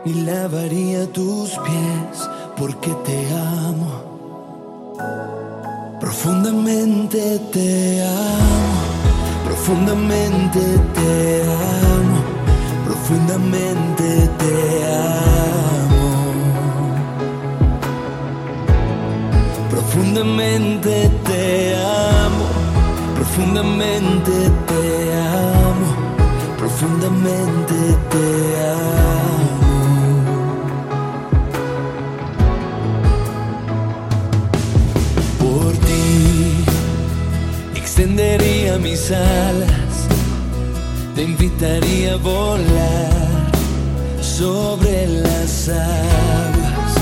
y 0.05 0.13
lavaría 0.21 1.05
tus 1.07 1.49
pies 1.49 2.29
porque 2.55 2.91
te 3.03 3.27
amo 3.35 4.08
Profundamente 5.99 7.39
te 7.51 8.01
amo, 8.01 8.79
profundamente 9.43 10.59
te 10.93 11.43
amo, 11.43 12.19
profundamente 12.85 14.29
te 14.39 14.85
amo. 14.85 15.19
Profundamente 19.69 21.09
te 21.25 21.75
amo, 21.75 22.45
profundamente 23.15 24.35
te 24.67 25.13
amo, 25.13 25.87
profundamente 26.57 27.97
te 28.09 28.25
amo. 28.65 28.98
Extendería 38.69 38.77
mis 38.77 39.11
alas, 39.11 40.07
te 41.15 41.23
invitaría 41.23 42.13
a 42.13 42.17
volar 42.17 43.51
sobre 44.21 45.07
las 45.07 45.69
aguas. 45.69 46.93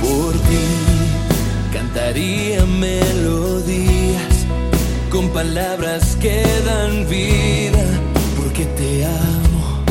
Por 0.00 0.32
ti 0.48 0.66
cantaría 1.72 2.64
melodías 2.66 4.46
con 5.10 5.28
palabras 5.30 6.16
que 6.16 6.42
dan 6.64 7.08
vida, 7.08 7.84
porque 8.36 8.64
te 8.64 9.04
amo. 9.04 9.84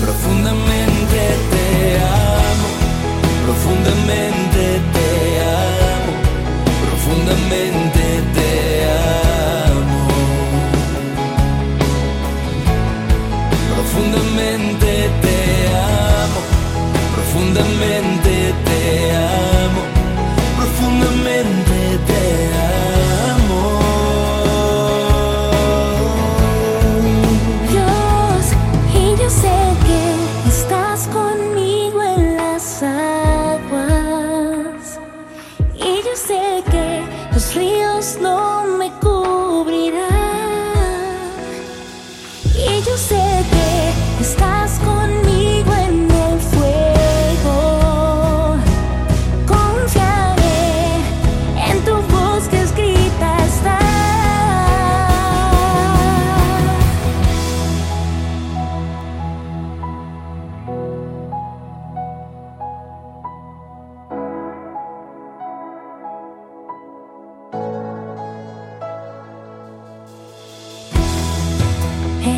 Profundamente 0.00 1.20
te 1.52 1.98
amo, 2.00 2.68
profundamente 3.46 4.80
te 4.92 4.98
amo 4.98 5.01
profundamente 17.52 18.54
te 18.64 19.31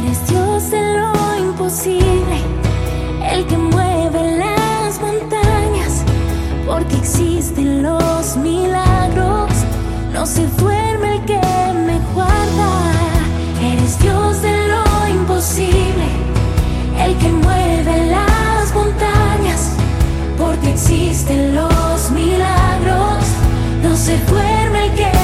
Eres 0.04 0.28
Dios 0.28 0.70
de 0.70 0.98
lo 0.98 1.12
imposible, 1.38 2.36
el 3.32 3.46
que 3.46 3.56
mueve 3.56 4.36
las 4.36 5.00
montañas, 5.00 6.04
porque 6.66 6.96
existen 6.96 7.82
los 7.82 8.36
milagros, 8.36 9.50
no 10.12 10.26
se 10.26 10.46
duerme 10.58 11.16
el 11.16 11.24
que 11.24 11.40
me 11.86 11.98
guarda. 12.12 12.70
Eres 13.62 13.98
Dios 13.98 14.42
de 14.42 14.68
lo 14.68 15.08
imposible, 15.08 16.06
el 17.02 17.16
que 17.16 17.28
mueve 17.30 18.06
las 18.10 18.74
montañas, 18.74 19.70
porque 20.36 20.72
existen 20.72 21.54
los 21.54 22.10
milagros, 22.10 23.24
no 23.82 23.96
se 23.96 24.18
duerme 24.26 24.84
el 24.84 24.94
que 24.96 25.23